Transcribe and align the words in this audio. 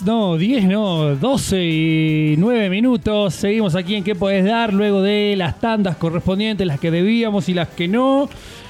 10, 0.00 0.06
no, 0.06 0.36
10, 0.38 0.64
no, 0.64 1.16
12 1.16 1.64
y 1.64 2.34
9 2.38 2.70
minutos. 2.70 3.34
Seguimos 3.34 3.74
aquí 3.74 3.96
en 3.96 4.04
¿Qué 4.04 4.14
podés 4.14 4.44
dar? 4.44 4.72
Luego 4.72 5.02
de 5.02 5.34
las 5.36 5.60
tandas 5.60 5.96
correspondientes, 5.96 6.66
las 6.66 6.80
que 6.80 6.90
debíamos 6.90 7.48
y 7.48 7.54
las 7.54 7.68
que 7.68 7.86
no. 7.86 8.28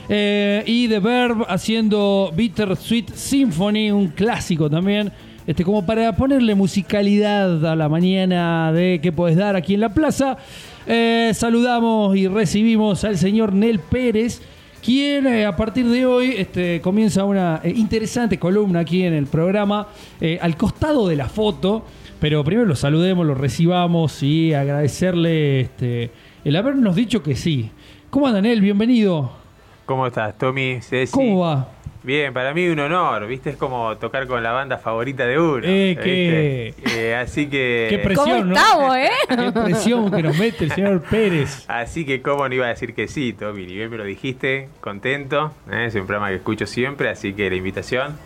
Eh, 0.09 0.63
y 0.67 0.89
The 0.89 0.99
Verb 0.99 1.45
haciendo 1.49 2.33
Bitter 2.35 2.77
Sweet 2.77 3.15
Symphony, 3.15 3.93
un 3.93 4.09
clásico 4.09 4.69
también. 4.69 5.13
Este, 5.47 5.65
como 5.65 5.87
para 5.87 6.17
ponerle 6.17 6.55
musicalidad 6.55 7.65
a 7.65 7.77
la 7.77 7.89
mañana 7.89 8.73
de 8.73 8.99
¿Qué 9.03 9.13
podés 9.13 9.37
dar? 9.37 9.55
aquí 9.57 9.75
en 9.75 9.81
la 9.81 9.95
plaza. 9.95 10.37
Eh, 10.87 11.31
saludamos 11.35 12.17
y 12.17 12.27
recibimos 12.27 13.05
al 13.05 13.19
señor 13.19 13.53
Nel 13.53 13.79
Pérez 13.79 14.41
quien 14.81 15.27
eh, 15.27 15.47
a 15.47 15.57
partir 15.57 15.89
de 15.89 16.07
hoy 16.07 16.35
este, 16.37 16.81
comienza 16.81 17.25
una 17.25 17.61
eh, 17.63 17.73
interesante 17.75 18.39
columna 18.39 18.81
aquí 18.81 19.05
en 19.05 19.13
el 19.13 19.27
programa, 19.27 19.89
eh, 20.21 20.39
al 20.41 20.57
costado 20.57 21.07
de 21.09 21.17
la 21.17 21.29
foto, 21.29 21.85
pero 22.21 22.43
primero 22.45 22.67
lo 22.67 22.77
saludemos, 22.77 23.27
lo 23.27 23.35
recibamos 23.35 24.23
y 24.23 24.55
agradecerle 24.55 25.61
este, 25.61 26.11
el 26.45 26.57
habernos 26.57 26.97
dicho 26.97 27.23
que 27.23 27.37
sí. 27.37 27.71
¿Cómo 28.11 28.27
andan, 28.27 28.47
él? 28.47 28.61
Bienvenido. 28.61 29.31
¿Cómo 29.87 30.07
estás, 30.07 30.37
Tommy? 30.39 30.81
Ceci? 30.81 31.13
¿Cómo 31.13 31.41
va? 31.41 31.69
Bien, 32.03 32.33
para 32.33 32.55
mí 32.55 32.67
un 32.69 32.81
honor, 32.81 33.27
¿viste? 33.27 33.51
Es 33.51 33.57
como 33.57 33.97
tocar 33.99 34.27
con 34.27 34.43
la 34.43 34.53
banda 34.53 34.79
favorita 34.79 35.27
de 35.27 35.39
uno. 35.39 35.63
Eh, 35.65 35.99
qué... 36.03 36.75
Eh, 36.97 37.15
así 37.15 37.47
que... 37.47 37.89
Qué 37.91 37.99
presión, 37.99 38.41
¿Cómo 38.41 38.55
estamos, 38.55 38.97
eh? 38.97 39.11
Qué 39.29 39.61
presión 39.61 40.11
que 40.11 40.23
nos 40.23 40.39
mete 40.39 40.65
el 40.65 40.73
señor 40.73 41.03
Pérez. 41.03 41.65
Así 41.69 42.07
que 42.07 42.23
cómo 42.23 42.49
no 42.49 42.55
iba 42.55 42.65
a 42.65 42.71
decir 42.71 42.95
que 42.95 43.07
sí, 43.07 43.35
Tommy, 43.35 43.67
ni 43.67 43.75
bien 43.75 43.91
me 43.91 43.99
lo 43.99 44.05
dijiste, 44.05 44.71
contento. 44.81 45.53
¿eh? 45.71 45.87
Es 45.89 45.95
un 45.95 46.07
programa 46.07 46.31
que 46.31 46.37
escucho 46.37 46.67
siempre, 46.67 47.11
así 47.11 47.35
que 47.35 47.51
la 47.51 47.57
invitación 47.57 48.17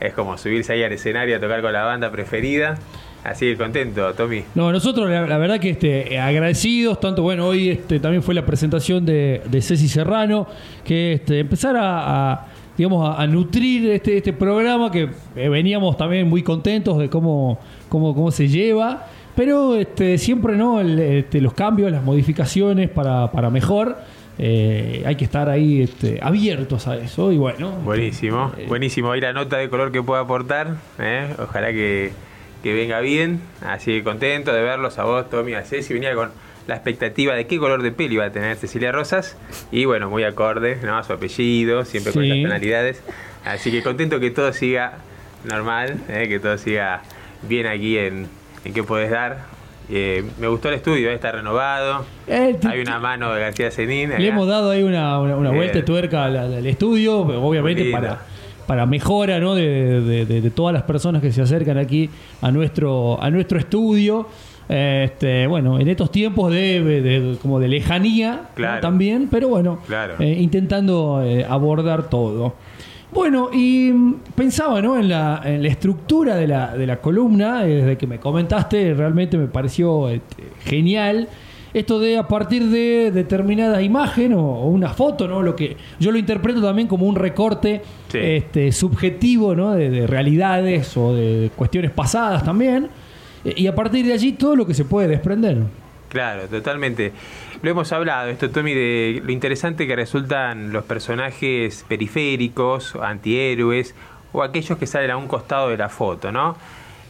es 0.00 0.12
como 0.12 0.36
subirse 0.36 0.72
ahí 0.72 0.82
al 0.82 0.92
escenario 0.92 1.36
a 1.36 1.40
tocar 1.40 1.62
con 1.62 1.72
la 1.72 1.84
banda 1.84 2.10
preferida. 2.10 2.78
Así 3.22 3.46
que 3.46 3.56
contento, 3.56 4.12
Tommy. 4.14 4.42
No, 4.56 4.72
nosotros 4.72 5.08
la, 5.08 5.38
verdad 5.38 5.60
que 5.60 5.70
este, 5.70 6.18
agradecidos, 6.18 6.98
tanto 6.98 7.22
bueno, 7.22 7.46
hoy 7.46 7.68
este, 7.68 8.00
también 8.00 8.24
fue 8.24 8.34
la 8.34 8.44
presentación 8.44 9.04
de, 9.04 9.42
de 9.44 9.62
Ceci 9.62 9.88
Serrano, 9.88 10.48
que 10.82 11.12
este, 11.12 11.38
empezar 11.38 11.76
a 11.78 12.49
digamos, 12.76 13.18
a, 13.18 13.26
nutrir 13.26 13.90
este, 13.90 14.16
este 14.16 14.32
programa 14.32 14.90
que 14.90 15.10
eh, 15.36 15.48
veníamos 15.48 15.96
también 15.96 16.28
muy 16.28 16.42
contentos 16.42 16.98
de 16.98 17.10
cómo, 17.10 17.58
cómo, 17.88 18.14
cómo 18.14 18.30
se 18.30 18.48
lleva. 18.48 19.06
Pero 19.36 19.76
este, 19.76 20.18
siempre 20.18 20.56
no 20.56 20.80
este, 20.80 21.40
los 21.40 21.54
cambios, 21.54 21.90
las 21.90 22.02
modificaciones 22.02 22.88
para, 22.90 23.30
para 23.30 23.50
mejor. 23.50 23.96
Eh, 24.38 25.02
hay 25.04 25.16
que 25.16 25.24
estar 25.24 25.48
ahí 25.48 25.82
este, 25.82 26.18
abiertos 26.22 26.88
a 26.88 26.96
eso 26.96 27.30
y 27.30 27.36
bueno. 27.36 27.72
Buenísimo, 27.84 28.52
eh, 28.56 28.66
buenísimo. 28.68 29.12
Ahí 29.12 29.20
la 29.20 29.32
nota 29.32 29.58
de 29.58 29.68
color 29.68 29.92
que 29.92 30.02
pueda 30.02 30.22
aportar. 30.22 30.76
Ojalá 31.38 31.72
que, 31.72 32.12
que, 32.62 32.72
venga 32.72 33.00
bien. 33.00 33.40
Así 33.60 34.02
contento 34.02 34.52
de 34.52 34.62
verlos 34.62 34.98
a 34.98 35.04
vos, 35.04 35.28
Tommy, 35.28 35.54
a 35.54 35.62
Ceci. 35.62 35.92
Venía 35.92 36.14
con 36.14 36.30
la 36.70 36.76
expectativa 36.76 37.34
de 37.34 37.48
qué 37.48 37.58
color 37.58 37.82
de 37.82 37.90
pelo 37.90 38.14
iba 38.14 38.24
a 38.24 38.30
tener 38.30 38.56
Cecilia 38.56 38.92
Rosas. 38.92 39.36
Y 39.72 39.86
bueno, 39.86 40.08
muy 40.08 40.22
acorde, 40.22 40.78
¿no? 40.84 40.96
A 40.96 41.02
su 41.02 41.12
apellido, 41.12 41.84
siempre 41.84 42.12
con 42.12 42.26
las 42.28 42.38
penalidades. 42.38 43.02
Así 43.44 43.72
que 43.72 43.82
contento 43.82 44.20
que 44.20 44.30
todo 44.30 44.52
siga 44.52 44.98
normal, 45.44 45.98
¿eh? 46.08 46.28
que 46.28 46.38
todo 46.38 46.56
siga 46.58 47.02
bien 47.42 47.66
aquí 47.66 47.98
en, 47.98 48.28
en 48.64 48.72
qué 48.72 48.84
puedes 48.84 49.10
dar. 49.10 49.38
Eh, 49.90 50.24
me 50.38 50.46
gustó 50.46 50.68
el 50.68 50.76
estudio, 50.76 51.10
¿eh? 51.10 51.14
está 51.14 51.32
renovado. 51.32 52.04
Hay 52.28 52.80
una 52.80 53.00
mano 53.00 53.34
de 53.34 53.40
García 53.40 53.72
Zenín. 53.72 54.10
Le 54.16 54.28
hemos 54.28 54.46
dado 54.46 54.70
ahí 54.70 54.84
una, 54.84 55.18
vuelta 55.18 55.78
de 55.78 55.82
tuerca 55.82 56.26
al, 56.26 56.66
estudio, 56.66 57.18
obviamente 57.18 57.90
para, 57.90 58.20
para 58.68 58.86
mejora 58.86 59.40
¿no? 59.40 59.56
de, 59.56 60.24
de, 60.24 60.50
todas 60.50 60.72
las 60.72 60.84
personas 60.84 61.20
que 61.20 61.32
se 61.32 61.42
acercan 61.42 61.78
aquí 61.78 62.08
a 62.40 62.52
nuestro, 62.52 63.20
a 63.20 63.28
nuestro 63.28 63.58
estudio. 63.58 64.28
Este, 64.70 65.48
bueno, 65.48 65.80
en 65.80 65.88
estos 65.88 66.12
tiempos 66.12 66.52
de, 66.52 67.36
como 67.42 67.58
de 67.58 67.66
lejanía 67.66 68.50
también, 68.80 69.26
pero 69.28 69.48
bueno, 69.48 69.80
eh, 70.20 70.36
intentando 70.38 71.24
eh, 71.24 71.44
abordar 71.44 72.08
todo. 72.08 72.54
Bueno, 73.10 73.50
y 73.52 73.90
mm, 73.92 74.14
pensaba 74.36 74.80
¿no? 74.80 74.96
en, 74.96 75.08
la, 75.08 75.42
en 75.44 75.62
la 75.62 75.68
estructura 75.68 76.36
de 76.36 76.46
la, 76.46 76.76
de 76.76 76.86
la 76.86 76.98
columna, 76.98 77.64
eh, 77.64 77.78
desde 77.78 77.98
que 77.98 78.06
me 78.06 78.20
comentaste, 78.20 78.94
realmente 78.94 79.36
me 79.36 79.48
pareció 79.48 80.08
este, 80.08 80.44
genial. 80.60 81.26
Esto 81.74 81.98
de 81.98 82.16
a 82.16 82.28
partir 82.28 82.68
de 82.68 83.10
determinada 83.10 83.82
imagen 83.82 84.34
o, 84.34 84.66
una 84.66 84.90
foto, 84.90 85.26
¿no? 85.26 85.42
Lo 85.42 85.56
que 85.56 85.76
yo 85.98 86.12
lo 86.12 86.18
interpreto 86.18 86.62
también 86.62 86.86
como 86.86 87.06
un 87.06 87.16
recorte 87.16 87.82
este, 88.12 88.70
subjetivo, 88.70 89.56
¿no? 89.56 89.72
De, 89.72 89.90
de 89.90 90.06
realidades 90.06 90.96
o 90.96 91.12
de 91.12 91.50
cuestiones 91.56 91.90
pasadas 91.90 92.44
también 92.44 92.88
y 93.44 93.66
a 93.66 93.74
partir 93.74 94.06
de 94.06 94.12
allí 94.12 94.32
todo 94.32 94.56
lo 94.56 94.66
que 94.66 94.74
se 94.74 94.84
puede 94.84 95.08
desprender. 95.08 95.58
Claro, 96.10 96.48
totalmente. 96.48 97.12
Lo 97.62 97.70
hemos 97.70 97.92
hablado, 97.92 98.28
esto 98.28 98.50
Tommy, 98.50 98.74
de 98.74 99.22
lo 99.24 99.30
interesante 99.30 99.86
que 99.86 99.94
resultan 99.94 100.72
los 100.72 100.84
personajes 100.84 101.84
periféricos, 101.88 102.96
antihéroes, 102.96 103.94
o 104.32 104.42
aquellos 104.42 104.76
que 104.76 104.86
salen 104.86 105.12
a 105.12 105.16
un 105.16 105.28
costado 105.28 105.68
de 105.68 105.76
la 105.76 105.88
foto, 105.88 106.32
¿no? 106.32 106.56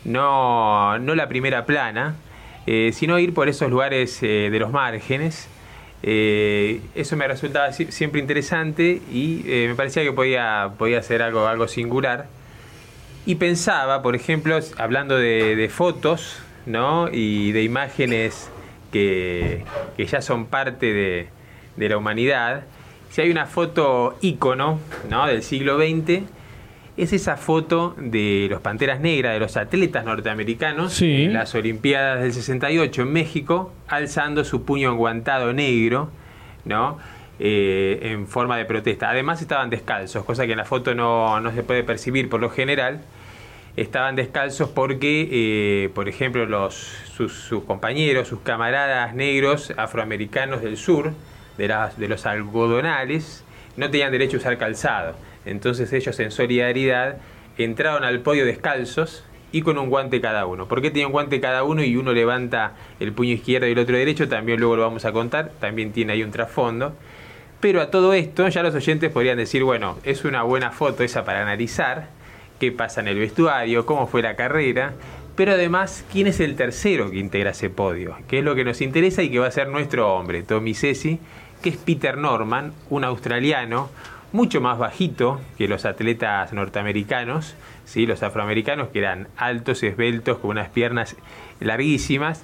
No, 0.05 0.99
no 0.99 1.15
la 1.15 1.29
primera 1.29 1.65
plana, 1.65 2.15
eh, 2.67 2.91
sino 2.93 3.19
ir 3.19 3.33
por 3.33 3.49
esos 3.49 3.71
lugares 3.71 4.23
eh, 4.23 4.49
de 4.51 4.59
los 4.59 4.71
márgenes. 4.71 5.49
Eh, 6.03 6.81
eso 6.95 7.17
me 7.17 7.27
resultaba 7.27 7.73
siempre 7.73 8.21
interesante 8.21 9.01
y 9.13 9.43
me 9.69 9.75
parecía 9.75 10.03
que 10.03 10.13
podía, 10.13 10.73
podía 10.79 11.03
ser 11.03 11.23
algo, 11.23 11.47
algo 11.47 11.69
singular. 11.69 12.27
Y 13.27 13.35
pensaba, 13.37 14.03
por 14.03 14.17
ejemplo, 14.17 14.59
hablando 14.79 15.17
de, 15.17 15.71
fotos, 15.73 16.43
¿no? 16.67 17.09
Y 17.13 17.53
de 17.53 17.63
imágenes 17.63 18.51
que, 18.93 19.65
ya 19.99 20.23
son 20.23 20.47
parte 20.47 21.29
de, 21.77 21.89
la 21.89 21.97
humanidad. 21.97 22.65
Si 23.11 23.21
hay 23.21 23.31
una 23.31 23.47
foto 23.47 24.17
ícono, 24.21 24.79
¿no? 25.11 25.27
Del 25.27 25.43
siglo 25.43 25.79
XX, 25.79 26.23
es 26.97 27.13
esa 27.13 27.37
foto 27.37 27.95
de 27.99 28.47
los 28.51 28.61
Panteras 28.61 29.01
Negras, 29.01 29.35
de 29.35 29.41
los 29.41 29.57
atletas 29.57 30.05
norteamericanos, 30.05 31.01
en 31.01 31.33
las 31.33 31.55
Olimpiadas 31.55 32.21
del 32.23 32.33
68 32.33 33.03
en 33.03 33.13
México, 33.13 33.73
alzando 33.89 34.45
su 34.45 34.65
puño 34.65 34.93
enguantado 34.93 35.53
negro, 35.53 36.11
¿no? 36.65 36.99
Eh, 37.43 38.01
en 38.03 38.27
forma 38.29 38.59
de 38.59 38.67
protesta. 38.67 39.09
Además 39.09 39.41
estaban 39.41 39.71
descalzos, 39.71 40.27
cosa 40.27 40.45
que 40.45 40.53
en 40.53 40.59
la 40.59 40.67
foto 40.67 40.95
no, 40.95 41.41
se 41.55 41.63
puede 41.63 41.83
percibir 41.83 42.29
por 42.29 42.39
lo 42.39 42.51
general. 42.51 43.01
Estaban 43.77 44.15
descalzos 44.15 44.69
porque, 44.69 45.27
eh, 45.33 45.89
por 45.95 46.07
ejemplo, 46.11 46.45
los, 46.45 46.75
sus, 46.75 47.49
compañeros, 47.67 48.29
sus 48.29 48.41
camaradas 48.41 49.15
negros 49.15 49.73
afroamericanos 49.79 50.61
del 50.61 50.77
sur, 50.77 51.15
de, 51.57 51.69
las, 51.69 51.99
de 51.99 52.09
los 52.09 52.27
algodonales, 52.27 53.43
no 53.79 53.91
tenían 53.91 54.13
derecho 54.13 54.37
a 54.37 54.41
usar 54.41 54.59
calzado. 54.59 55.15
Entonces 55.47 55.91
ellos 55.95 56.21
en 56.21 56.33
solidaridad 56.33 57.17
entraron 57.57 58.05
al 58.05 58.21
podio 58.21 58.45
descalzos 58.45 59.25
y 59.51 59.63
con 59.63 59.79
un 59.79 59.89
guante 59.89 60.21
cada 60.21 60.45
uno. 60.45 60.69
¿Por 60.69 60.83
qué 60.83 60.91
tiene 60.91 61.07
un 61.07 61.13
guante 61.13 61.41
cada 61.41 61.65
uno 61.65 61.83
y 61.83 61.97
uno 61.97 62.13
levanta 62.13 62.75
el 63.01 63.15
puño 63.15 63.33
izquierdo 63.33 63.67
y 63.67 63.73
el 63.73 63.79
otro 63.79 63.97
derecho? 63.97 64.29
También 64.29 64.61
luego 64.61 64.77
lo 64.77 64.83
vamos 64.83 65.07
a 65.07 65.13
contar, 65.13 65.53
también 65.59 65.93
tiene 65.93 66.13
ahí 66.13 66.23
un 66.23 66.33
trasfondo. 66.33 66.93
Pero 67.61 67.83
a 67.83 67.91
todo 67.91 68.15
esto 68.15 68.49
ya 68.49 68.63
los 68.63 68.75
oyentes 68.75 69.11
podrían 69.11 69.37
decir, 69.37 69.65
bueno, 69.65 69.99
es 70.03 70.25
una 70.25 70.43
buena 70.43 70.71
foto 70.71 71.03
esa 71.03 71.25
para 71.25 71.43
analizar, 71.43 72.09
qué 72.59 72.73
pasa 72.73 73.01
en 73.01 73.09
el 73.09 73.19
vestuario, 73.19 73.85
cómo 73.85 74.07
fue 74.07 74.23
la 74.23 74.35
carrera, 74.35 74.95
pero 75.37 75.53
además, 75.53 76.05
¿quién 76.11 76.27
es 76.27 76.41
el 76.41 76.57
tercero 76.57 77.11
que 77.11 77.19
integra 77.19 77.51
ese 77.51 77.71
podio? 77.71 78.17
¿Qué 78.29 78.39
es 78.39 78.45
lo 78.45 78.55
que 78.55 78.65
nos 78.65 78.81
interesa 78.81 79.23
y 79.23 79.31
que 79.31 79.39
va 79.39 79.47
a 79.47 79.51
ser 79.51 79.69
nuestro 79.69 80.15
hombre, 80.15 80.43
Tommy 80.43 80.75
Ceci, 80.75 81.19
que 81.63 81.71
es 81.71 81.77
Peter 81.77 82.17
Norman, 82.17 82.73
un 82.89 83.05
australiano, 83.05 83.91
mucho 84.33 84.61
más 84.61 84.79
bajito 84.79 85.41
que 85.59 85.69
los 85.69 85.85
atletas 85.85 86.53
norteamericanos, 86.53 87.55
¿sí? 87.85 88.07
los 88.07 88.23
afroamericanos 88.23 88.89
que 88.89 89.01
eran 89.01 89.29
altos, 89.37 89.83
esbeltos, 89.83 90.39
con 90.39 90.51
unas 90.51 90.69
piernas 90.69 91.17
larguísimas, 91.61 92.43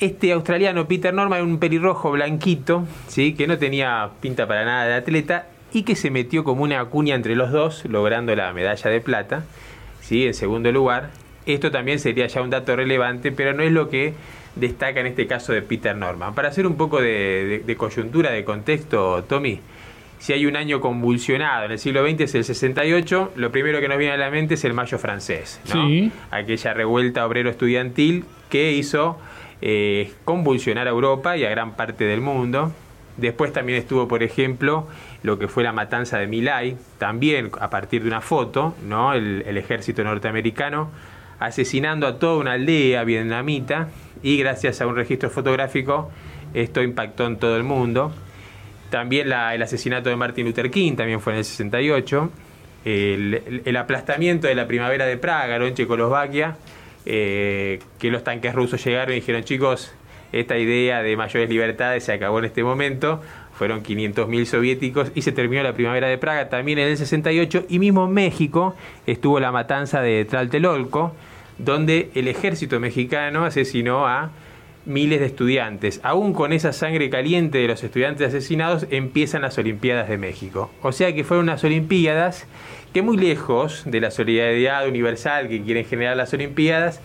este 0.00 0.32
australiano 0.32 0.86
Peter 0.86 1.12
Norman 1.12 1.38
era 1.38 1.46
un 1.46 1.58
pelirrojo 1.58 2.10
blanquito, 2.12 2.84
¿sí? 3.08 3.34
que 3.34 3.46
no 3.46 3.58
tenía 3.58 4.10
pinta 4.20 4.46
para 4.46 4.64
nada 4.64 4.86
de 4.86 4.94
atleta 4.94 5.46
y 5.72 5.82
que 5.82 5.96
se 5.96 6.10
metió 6.10 6.44
como 6.44 6.62
una 6.62 6.84
cuña 6.86 7.14
entre 7.14 7.34
los 7.34 7.50
dos, 7.50 7.84
logrando 7.86 8.34
la 8.34 8.52
medalla 8.52 8.90
de 8.90 9.00
plata, 9.00 9.44
¿sí? 10.00 10.26
en 10.26 10.34
segundo 10.34 10.70
lugar. 10.72 11.10
Esto 11.46 11.70
también 11.70 11.98
sería 11.98 12.26
ya 12.26 12.42
un 12.42 12.50
dato 12.50 12.74
relevante, 12.76 13.32
pero 13.32 13.52
no 13.52 13.62
es 13.62 13.72
lo 13.72 13.88
que 13.88 14.14
destaca 14.56 15.00
en 15.00 15.06
este 15.06 15.26
caso 15.26 15.52
de 15.52 15.62
Peter 15.62 15.96
Norman. 15.96 16.34
Para 16.34 16.48
hacer 16.48 16.66
un 16.66 16.76
poco 16.76 17.00
de, 17.00 17.74
coyuntura, 17.76 18.32
de 18.32 18.44
contexto, 18.44 19.24
Tommy, 19.24 19.60
si 20.18 20.32
hay 20.32 20.46
un 20.46 20.56
año 20.56 20.80
convulsionado 20.80 21.66
en 21.66 21.72
el 21.72 21.78
siglo 21.78 22.06
XX 22.06 22.22
es 22.22 22.34
el 22.34 22.44
68, 22.44 23.32
lo 23.36 23.52
primero 23.52 23.80
que 23.80 23.88
nos 23.88 23.98
viene 23.98 24.14
a 24.14 24.16
la 24.16 24.30
mente 24.30 24.54
es 24.54 24.64
el 24.64 24.72
Mayo 24.72 24.98
francés, 24.98 25.60
aquella 26.30 26.74
revuelta 26.74 27.26
obrero 27.26 27.50
estudiantil 27.50 28.24
que 28.48 28.72
hizo 28.72 29.18
eh, 29.62 30.12
convulsionar 30.24 30.86
a 30.86 30.90
Europa 30.90 31.36
y 31.36 31.44
a 31.44 31.50
gran 31.50 31.74
parte 31.74 32.04
del 32.04 32.20
mundo. 32.20 32.72
Después 33.16 33.52
también 33.52 33.78
estuvo, 33.78 34.06
por 34.08 34.22
ejemplo, 34.22 34.86
lo 35.22 35.38
que 35.38 35.48
fue 35.48 35.64
la 35.64 35.72
matanza 35.72 36.18
de 36.18 36.26
Milay, 36.26 36.76
también 36.98 37.50
a 37.60 37.70
partir 37.70 38.02
de 38.02 38.08
una 38.08 38.20
foto, 38.20 38.74
¿no? 38.86 39.14
el, 39.14 39.56
ejército 39.56 40.04
norteamericano 40.04 40.90
asesinando 41.38 42.06
a 42.06 42.18
toda 42.18 42.38
una 42.38 42.52
aldea 42.52 43.04
vietnamita 43.04 43.88
y 44.22 44.38
gracias 44.38 44.80
a 44.80 44.86
un 44.86 44.96
registro 44.96 45.28
fotográfico 45.28 46.10
esto 46.54 46.82
impactó 46.82 47.26
en 47.26 47.36
todo 47.36 47.56
el 47.56 47.64
mundo. 47.64 48.12
También 48.90 49.26
el 49.26 49.62
asesinato 49.62 50.08
de 50.08 50.16
Martin 50.16 50.46
Luther 50.46 50.70
King 50.70 50.94
también 50.96 51.20
fue 51.20 51.34
en 51.34 51.40
el 51.40 51.44
68. 51.44 52.30
El, 52.84 53.76
aplastamiento 53.76 54.46
de 54.46 54.54
la 54.54 54.66
primavera 54.66 55.06
de 55.06 55.16
Praga 55.16 55.56
en 55.56 55.74
Checoslovaquia, 55.74 56.56
eh, 57.06 57.78
que 57.98 58.10
los 58.10 58.24
tanques 58.24 58.54
rusos 58.54 58.84
llegaron 58.84 59.12
y 59.12 59.16
dijeron, 59.16 59.44
chicos, 59.44 59.94
esta 60.32 60.58
idea 60.58 61.02
de 61.02 61.16
mayores 61.16 61.48
libertades 61.48 62.04
se 62.04 62.12
acabó 62.12 62.40
en 62.40 62.46
este 62.46 62.62
momento. 62.64 63.22
Fueron 63.54 63.82
500.000 63.82 64.44
soviéticos 64.44 65.12
y 65.14 65.22
se 65.22 65.32
terminó 65.32 65.62
la 65.62 65.72
primavera 65.72 66.08
de 66.08 66.18
Praga 66.18 66.48
también 66.48 66.78
en 66.78 66.88
el 66.88 66.96
68. 66.96 67.66
Y 67.68 67.78
mismo 67.78 68.06
México 68.06 68.74
estuvo 69.06 69.40
la 69.40 69.50
matanza 69.52 70.02
de 70.02 70.24
Tlatelolco, 70.24 71.14
donde 71.58 72.10
el 72.14 72.28
ejército 72.28 72.78
mexicano 72.80 73.44
asesinó 73.44 74.06
a 74.06 74.30
miles 74.86 75.20
de 75.20 75.26
estudiantes. 75.26 76.00
Aún 76.02 76.32
con 76.32 76.52
esa 76.52 76.72
sangre 76.72 77.10
caliente 77.10 77.58
de 77.58 77.68
los 77.68 77.82
estudiantes 77.82 78.28
asesinados, 78.28 78.86
empiezan 78.90 79.42
las 79.42 79.58
Olimpiadas 79.58 80.08
de 80.08 80.16
México. 80.16 80.70
O 80.82 80.92
sea 80.92 81.14
que 81.14 81.24
fueron 81.24 81.44
unas 81.44 81.62
Olimpiadas 81.64 82.46
que 82.92 83.02
muy 83.02 83.18
lejos 83.18 83.82
de 83.84 84.00
la 84.00 84.10
solidaridad 84.10 84.88
universal 84.88 85.48
que 85.48 85.62
quieren 85.62 85.84
generar 85.84 86.16
las 86.16 86.32
Olimpiadas, 86.32 87.00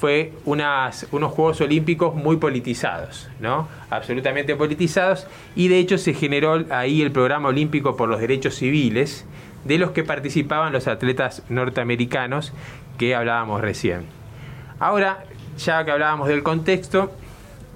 fue 0.00 0.32
unas, 0.46 1.06
unos 1.12 1.30
Juegos 1.32 1.60
Olímpicos 1.60 2.14
muy 2.14 2.38
politizados, 2.38 3.28
¿no? 3.38 3.68
Absolutamente 3.90 4.56
politizados. 4.56 5.26
Y 5.54 5.68
de 5.68 5.78
hecho 5.78 5.98
se 5.98 6.14
generó 6.14 6.64
ahí 6.70 7.02
el 7.02 7.12
programa 7.12 7.48
olímpico 7.48 7.96
por 7.96 8.08
los 8.08 8.18
derechos 8.18 8.54
civiles, 8.54 9.26
de 9.64 9.76
los 9.76 9.90
que 9.90 10.02
participaban 10.02 10.72
los 10.72 10.88
atletas 10.88 11.42
norteamericanos 11.50 12.54
que 12.96 13.14
hablábamos 13.14 13.60
recién. 13.60 14.06
Ahora, 14.78 15.24
ya 15.64 15.84
que 15.84 15.90
hablábamos 15.90 16.28
del 16.28 16.42
contexto, 16.42 17.12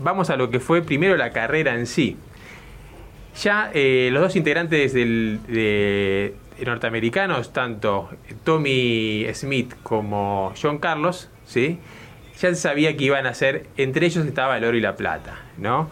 vamos 0.00 0.30
a 0.30 0.36
lo 0.36 0.50
que 0.50 0.60
fue 0.60 0.82
primero 0.82 1.16
la 1.16 1.30
carrera 1.30 1.74
en 1.74 1.86
sí. 1.86 2.16
Ya 3.42 3.70
eh, 3.74 4.10
los 4.12 4.22
dos 4.22 4.36
integrantes 4.36 4.92
del, 4.92 5.40
de, 5.48 6.34
norteamericanos, 6.64 7.52
tanto 7.52 8.08
Tommy 8.44 9.26
Smith 9.34 9.74
como 9.82 10.52
John 10.60 10.78
Carlos, 10.78 11.28
¿sí? 11.46 11.78
ya 12.40 12.48
se 12.48 12.56
sabía 12.56 12.96
que 12.96 13.04
iban 13.04 13.26
a 13.26 13.34
ser, 13.34 13.66
entre 13.76 14.06
ellos 14.06 14.26
estaba 14.26 14.56
el 14.56 14.64
oro 14.64 14.76
y 14.76 14.80
la 14.80 14.96
plata, 14.96 15.36
¿no? 15.58 15.88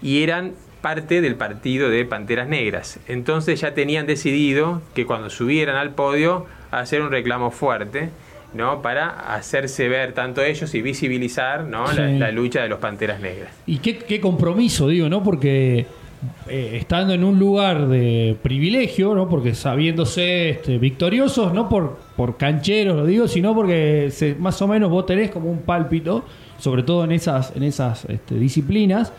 Y 0.00 0.22
eran 0.22 0.52
parte 0.80 1.20
del 1.20 1.36
partido 1.36 1.88
de 1.90 2.04
Panteras 2.04 2.48
Negras. 2.48 2.98
Entonces 3.08 3.60
ya 3.60 3.72
tenían 3.74 4.06
decidido 4.06 4.82
que 4.94 5.06
cuando 5.06 5.30
subieran 5.30 5.76
al 5.76 5.90
podio 5.90 6.46
hacer 6.70 7.02
un 7.02 7.10
reclamo 7.10 7.50
fuerte. 7.50 8.10
¿No? 8.54 8.82
para 8.82 9.34
hacerse 9.34 9.88
ver 9.88 10.12
tanto 10.12 10.42
ellos 10.42 10.74
y 10.74 10.82
visibilizar 10.82 11.64
¿no? 11.64 11.90
la, 11.92 12.30
lucha 12.30 12.62
de 12.62 12.68
los 12.68 12.78
Panteras 12.78 13.20
Negras. 13.20 13.52
Y 13.66 13.78
qué, 13.78 13.98
qué 13.98 14.20
compromiso, 14.20 14.88
digo, 14.88 15.08
¿no? 15.08 15.22
Porque 15.22 15.86
eh, 16.48 16.78
estando 16.80 17.14
en 17.14 17.24
un 17.24 17.38
lugar 17.38 17.88
de 17.88 18.36
privilegio, 18.42 19.14
¿no? 19.14 19.28
Porque 19.28 19.54
sabiéndose 19.54 20.50
este, 20.50 20.78
victoriosos, 20.78 21.52
no 21.52 21.68
por, 21.68 21.98
por 22.16 22.36
cancheros, 22.36 22.96
lo 22.96 23.06
digo, 23.06 23.26
sino 23.26 23.54
porque 23.54 24.12
más 24.38 24.60
o 24.62 24.68
menos 24.68 24.90
vos 24.90 25.04
tenés 25.06 25.30
como 25.30 25.50
un 25.50 25.62
pálpito, 25.62 26.24
sobre 26.58 26.84
todo 26.84 27.04
en 27.04 27.12
esas, 27.12 27.54
en 27.56 27.64
esas 27.64 28.04
este, 28.04 28.36
disciplinas. 28.36 29.12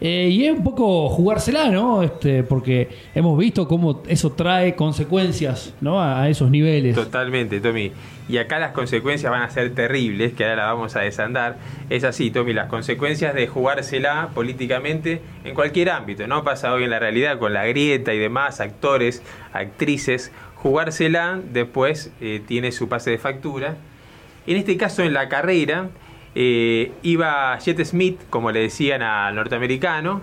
Eh, 0.00 0.28
y 0.30 0.44
es 0.44 0.56
un 0.56 0.62
poco 0.62 1.08
jugársela, 1.08 1.70
¿no? 1.70 2.02
Este, 2.04 2.44
porque 2.44 2.88
hemos 3.14 3.36
visto 3.36 3.66
cómo 3.66 4.02
eso 4.06 4.32
trae 4.32 4.76
consecuencias, 4.76 5.74
¿no? 5.80 6.00
A, 6.00 6.28
esos 6.28 6.50
niveles. 6.50 6.94
Totalmente, 6.94 7.60
Tommy. 7.60 7.90
Y 8.28 8.38
acá 8.38 8.58
las 8.58 8.72
consecuencias 8.72 9.32
van 9.32 9.42
a 9.42 9.50
ser 9.50 9.74
terribles, 9.74 10.34
que 10.34 10.44
ahora 10.44 10.56
la 10.56 10.66
vamos 10.66 10.94
a 10.94 11.00
desandar. 11.00 11.56
Es 11.90 12.04
así, 12.04 12.30
Tommy, 12.30 12.52
las 12.52 12.68
consecuencias 12.68 13.34
de 13.34 13.48
jugársela 13.48 14.28
políticamente 14.34 15.20
en 15.44 15.54
cualquier 15.54 15.90
ámbito, 15.90 16.26
¿no? 16.28 16.44
Pasa 16.44 16.72
hoy 16.72 16.84
en 16.84 16.90
la 16.90 17.00
realidad 17.00 17.38
con 17.38 17.52
la 17.52 17.66
grieta 17.66 18.14
y 18.14 18.18
demás, 18.18 18.60
actores, 18.60 19.22
actrices. 19.52 20.30
Jugársela 20.56 21.40
después 21.52 22.12
eh, 22.20 22.40
tiene 22.46 22.70
su 22.70 22.88
pase 22.88 23.10
de 23.10 23.18
factura. 23.18 23.76
En 24.46 24.56
este 24.56 24.76
caso, 24.76 25.02
en 25.02 25.12
la 25.12 25.28
carrera, 25.28 25.88
eh, 26.40 26.92
iba 27.02 27.58
Jet 27.58 27.84
Smith, 27.84 28.20
como 28.30 28.52
le 28.52 28.60
decían 28.60 29.02
al 29.02 29.34
norteamericano, 29.34 30.22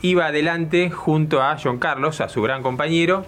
iba 0.00 0.24
adelante 0.24 0.88
junto 0.88 1.42
a 1.42 1.58
John 1.62 1.78
Carlos, 1.78 2.22
a 2.22 2.30
su 2.30 2.40
gran 2.40 2.62
compañero, 2.62 3.26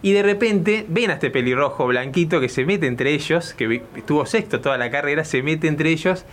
y 0.00 0.12
de 0.12 0.22
repente 0.22 0.86
ven 0.86 1.10
a 1.10 1.14
este 1.14 1.30
pelirrojo 1.30 1.88
blanquito 1.88 2.38
que 2.38 2.48
se 2.48 2.64
mete 2.64 2.86
entre 2.86 3.12
ellos, 3.12 3.52
que 3.54 3.82
estuvo 3.96 4.24
sexto 4.26 4.60
toda 4.60 4.78
la 4.78 4.92
carrera, 4.92 5.24
se 5.24 5.42
mete 5.42 5.66
entre 5.66 5.90
ellos. 5.90 6.24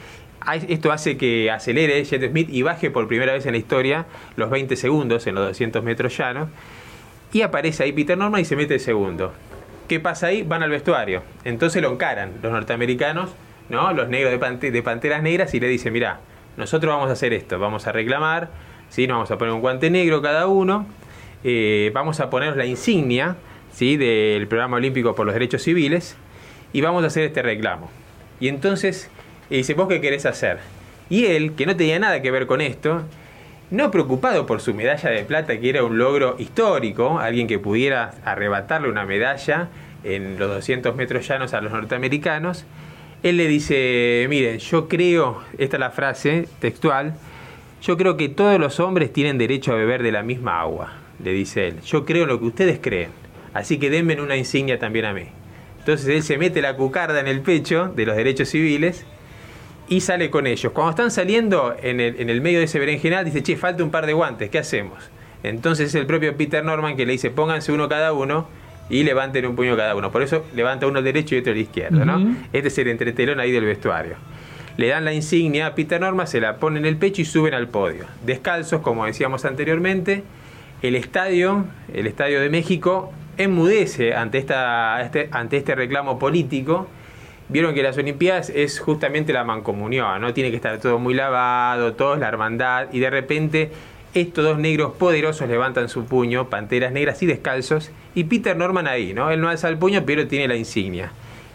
Esto 0.68 0.92
hace 0.92 1.18
que 1.18 1.50
acelere 1.50 2.04
Jet 2.04 2.30
Smith 2.30 2.50
y 2.52 2.62
baje 2.62 2.92
por 2.92 3.08
primera 3.08 3.34
vez 3.34 3.48
en 3.48 3.54
la 3.54 3.58
historia 3.58 4.06
los 4.36 4.52
20 4.52 4.76
segundos 4.76 5.26
en 5.26 5.34
los 5.34 5.48
200 5.48 5.84
metros 5.84 6.16
llanos. 6.16 6.50
Y 7.34 7.42
aparece 7.42 7.86
ahí 7.86 7.92
Peter 7.92 8.16
Norman 8.16 8.42
y 8.42 8.46
se 8.46 8.56
mete 8.56 8.78
segundo. 8.78 9.34
¿Qué 9.88 10.00
pasa 10.00 10.28
ahí? 10.28 10.44
Van 10.44 10.62
al 10.62 10.70
vestuario. 10.70 11.24
Entonces 11.44 11.82
lo 11.82 11.92
encaran 11.92 12.34
los 12.44 12.52
norteamericanos 12.52 13.32
¿no? 13.70 13.94
Los 13.94 14.10
negros 14.10 14.60
de, 14.60 14.72
de 14.72 14.84
Panteras 14.84 15.22
Negras 15.22 15.54
y 15.54 15.60
le 15.60 15.68
dice, 15.68 15.92
mira, 15.92 16.20
nosotros 16.58 16.94
vamos 16.94 17.10
a 17.10 17.14
hacer 17.14 17.34
esto, 17.34 17.60
vamos 17.60 17.88
a 17.88 17.92
reclamar, 17.92 18.50
¿sí? 18.90 19.08
Nos 19.08 19.16
vamos 19.16 19.32
a 19.32 19.38
poner 19.38 19.54
un 19.54 19.62
guante 19.62 19.90
negro 19.90 20.22
cada 20.22 20.48
uno, 20.48 20.86
eh, 21.44 21.92
vamos 21.94 22.20
a 22.20 22.30
poner 22.30 22.58
la 22.58 22.66
insignia, 22.66 23.36
¿sí? 23.72 23.98
Del 23.98 24.48
programa 24.48 24.78
olímpico 24.78 25.16
por 25.16 25.26
los 25.26 25.34
derechos 25.34 25.64
civiles 25.64 26.18
y 26.74 26.82
vamos 26.82 27.04
a 27.04 27.08
hacer 27.08 27.24
este 27.24 27.42
reclamo. 27.42 27.90
Y 28.40 28.48
entonces 28.48 29.10
dice, 29.50 29.74
¿vos 29.74 29.88
qué 29.88 30.02
querés 30.02 30.26
hacer? 30.26 30.60
Y 31.10 31.26
él, 31.26 31.54
que 31.54 31.66
no 31.66 31.76
tenía 31.76 32.00
nada 32.00 32.22
que 32.22 32.32
ver 32.32 32.46
con 32.46 32.62
esto, 32.62 33.04
no 33.72 33.92
preocupado 33.92 34.46
por 34.46 34.62
su 34.62 34.74
medalla 34.74 35.10
de 35.10 35.24
plata, 35.24 35.60
que 35.60 35.70
era 35.70 35.84
un 35.84 35.98
logro 35.98 36.36
histórico, 36.40 37.20
alguien 37.20 37.48
que 37.48 37.60
pudiera 37.60 38.16
arrebatarle 38.26 38.90
una 38.90 39.06
medalla 39.06 39.70
en 40.04 40.40
los 40.40 40.50
200 40.50 40.96
metros 40.96 41.28
llanos 41.28 41.54
a 41.54 41.62
los 41.62 41.72
norteamericanos, 41.72 42.66
él 43.24 43.38
le 43.38 43.48
dice, 43.48 44.26
miren, 44.30 44.60
yo 44.60 44.88
creo, 44.88 45.42
esta 45.58 45.78
es 45.78 45.80
la 45.80 45.92
frase 45.92 46.48
textual, 46.60 47.16
yo 47.82 47.98
creo 47.98 48.18
que 48.18 48.30
todos 48.30 48.60
los 48.60 48.80
hombres 48.80 49.12
tienen 49.12 49.38
derecho 49.38 49.72
a 49.72 49.76
beber 49.76 50.04
de 50.04 50.12
la 50.12 50.24
misma 50.24 50.62
agua, 50.62 50.94
le 51.24 51.32
dice 51.32 51.68
él. 51.68 51.82
Yo 51.82 52.06
creo 52.06 52.26
lo 52.26 52.40
que 52.40 52.46
ustedes 52.46 52.80
creen, 52.82 53.10
así 53.54 53.78
que 53.78 53.90
denme 53.90 54.20
una 54.22 54.38
insignia 54.38 54.80
también 54.80 55.06
a 55.06 55.14
mí. 55.14 55.26
Entonces 55.80 56.08
él 56.08 56.24
se 56.24 56.38
mete 56.38 56.62
la 56.62 56.76
cucarda 56.76 57.20
en 57.20 57.28
el 57.28 57.42
pecho 57.42 57.92
de 57.96 58.06
los 58.06 58.16
derechos 58.16 58.50
civiles 58.50 59.06
y 59.88 60.02
sale 60.02 60.30
con 60.30 60.46
ellos. 60.46 60.72
Cuando 60.72 60.92
están 60.92 61.12
saliendo 61.12 61.76
en 61.82 62.00
el, 62.00 62.20
en 62.20 62.30
el 62.30 62.42
medio 62.42 62.60
de 62.60 62.66
ese 62.66 62.80
berenjenal, 62.80 63.26
dice, 63.26 63.42
che, 63.44 63.56
falta 63.58 63.84
un 63.84 63.92
par 63.92 64.06
de 64.06 64.14
guantes, 64.14 64.50
¿qué 64.50 64.60
hacemos? 64.60 65.10
Entonces 65.44 65.88
es 65.88 65.96
el 65.96 66.06
propio 66.06 66.36
Peter 66.36 66.64
Norman 66.64 66.96
que 66.96 67.06
le 67.06 67.14
dice, 67.14 67.32
pónganse 67.32 67.72
uno 67.72 67.90
cada 67.90 68.14
uno 68.14 68.48
y 68.90 69.04
levanten 69.04 69.46
un 69.46 69.56
puño 69.56 69.78
cada 69.78 69.96
uno. 69.96 70.12
Por 70.12 70.24
eso 70.24 70.46
levanta 70.56 70.88
uno 70.88 71.02
derecho 71.02 71.36
y 71.36 71.40
otro 71.40 71.52
el 71.52 71.60
izquierdo, 71.60 72.06
¿no? 72.06 72.36
Este 72.52 72.68
es 72.68 72.78
el 72.78 72.88
entretelón 72.88 73.40
ahí 73.40 73.52
del 73.52 73.66
vestuario. 73.66 74.16
Le 74.78 74.88
dan 74.88 75.04
la 75.04 75.14
insignia 75.14 75.68
a 75.68 75.76
Peter 75.76 76.00
Norma, 76.00 76.26
se 76.26 76.40
la 76.40 76.58
ponen 76.58 76.86
en 76.86 76.90
el 76.90 76.98
pecho 76.98 77.22
y 77.22 77.26
suben 77.26 77.54
al 77.54 77.68
podio. 77.68 78.06
Descalzos, 78.26 78.82
como 78.82 79.06
decíamos 79.06 79.44
anteriormente, 79.44 80.24
el 80.82 80.96
estadio, 80.96 81.66
el 81.94 82.08
estadio 82.08 82.40
de 82.40 82.50
México, 82.50 83.12
enmudece 83.38 84.14
ante, 84.14 84.38
esta, 84.38 85.02
este, 85.02 85.28
ante 85.32 85.58
este 85.58 85.76
reclamo 85.76 86.18
político. 86.18 86.88
Vieron 87.50 87.74
que 87.74 87.84
las 87.84 87.98
Olimpiadas 87.98 88.50
es 88.50 88.80
justamente 88.80 89.34
la 89.34 89.44
mancomunión, 89.44 90.22
¿no? 90.22 90.34
Tiene 90.34 90.50
que 90.50 90.56
estar 90.56 90.80
todo 90.80 91.00
muy 91.00 91.14
lavado, 91.14 91.94
todo 91.94 92.14
es 92.14 92.20
la 92.20 92.28
hermandad, 92.28 92.88
y 92.94 93.00
de 93.00 93.10
repente 93.10 93.72
estos 94.14 94.44
dos 94.44 94.58
negros 94.58 94.94
poderosos 94.94 95.48
levantan 95.48 95.90
su 95.90 96.06
puño, 96.06 96.50
panteras 96.50 96.92
negras 96.92 97.22
y 97.22 97.26
descalzos, 97.26 97.92
y 98.16 98.26
Peter 98.26 98.56
Norman 98.58 98.88
ahí, 98.88 99.14
¿no? 99.14 99.30
Él 99.32 99.42
no 99.42 99.50
alza 99.50 99.70
el 99.70 99.78
puño, 99.78 100.04
pero 100.06 100.28
tiene 100.28 100.48
la 100.48 100.56
insignia. 100.56 101.12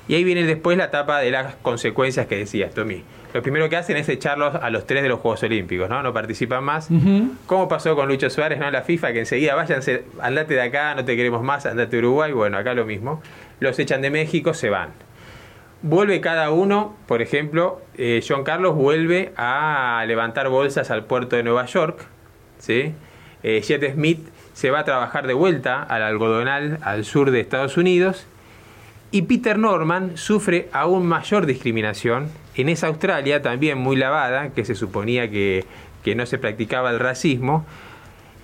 Y 0.07 0.15
ahí 0.15 0.25
viene 0.25 0.45
después 0.45 0.77
la 0.77 0.85
etapa 0.85 1.21
de 1.21 1.31
las 1.31 1.57
consecuencias 1.57 2.27
que 2.27 2.37
decías, 2.37 2.75
Tommy. 2.75 3.03
Lo 3.33 3.43
primero 3.43 3.69
que 3.69 3.77
hacen 3.77 3.97
es 3.97 4.09
echarlos 4.09 4.55
a 4.55 4.71
los 4.71 4.87
tres 4.87 5.03
de 5.03 5.09
los 5.09 5.19
Juegos 5.19 5.43
Olímpicos, 5.43 5.89
¿no? 5.89 6.03
No 6.05 6.13
participan 6.13 6.63
más. 6.63 6.89
¿Cómo 7.47 7.69
pasó 7.69 7.97
con 7.97 8.07
Lucho 8.07 8.31
Suárez, 8.31 8.61
¿no? 8.61 8.71
La 8.71 8.83
FIFA, 8.83 9.13
que 9.13 9.21
enseguida 9.21 9.57
váyanse, 9.57 10.05
andate 10.21 10.55
de 10.55 10.63
acá, 10.63 10.95
no 10.95 11.05
te 11.05 11.17
queremos 11.17 11.43
más, 11.43 11.67
andate 11.67 11.97
de 11.97 11.99
Uruguay. 11.99 12.31
Bueno, 12.31 12.59
acá 12.59 12.75
lo 12.75 12.85
mismo. 12.85 13.21
Los 13.59 13.79
echan 13.81 14.03
de 14.03 14.11
México, 14.11 14.55
se 14.55 14.71
van. 14.71 14.91
Vuelve 15.83 16.21
cada 16.21 16.51
uno, 16.51 16.97
por 17.07 17.23
ejemplo, 17.23 17.83
eh, 17.99 18.23
John 18.27 18.45
Carlos 18.45 18.75
vuelve 18.75 19.33
a 19.37 20.05
levantar 20.07 20.49
bolsas 20.49 20.91
al 20.91 21.05
puerto 21.05 21.35
de 21.35 21.43
Nueva 21.43 21.67
York, 21.67 22.07
¿sí? 22.65 22.93
Eh, 23.43 23.61
Jet 23.61 23.93
Smith 23.93 24.27
se 24.55 24.71
va 24.71 24.81
a 24.81 24.85
trabajar 24.85 25.27
de 25.27 25.35
vuelta 25.35 25.83
al 25.83 26.03
algodonal 26.03 26.79
al 26.83 27.05
sur 27.05 27.31
de 27.31 27.41
Estados 27.41 27.77
Unidos 27.77 28.27
y 29.11 29.23
Peter 29.23 29.59
Norman 29.59 30.17
sufre 30.17 30.69
aún 30.73 31.07
mayor 31.07 31.47
discriminación 31.47 32.31
en 32.57 32.69
esa 32.69 32.89
Australia 32.89 33.43
también 33.43 33.79
muy 33.79 33.97
lavada, 33.97 34.51
que 34.51 34.65
se 34.65 34.75
suponía 34.75 35.31
que, 35.31 35.65
no 36.17 36.27
se 36.27 36.39
practicaba 36.39 36.91
el 36.91 36.99
racismo, 36.99 37.65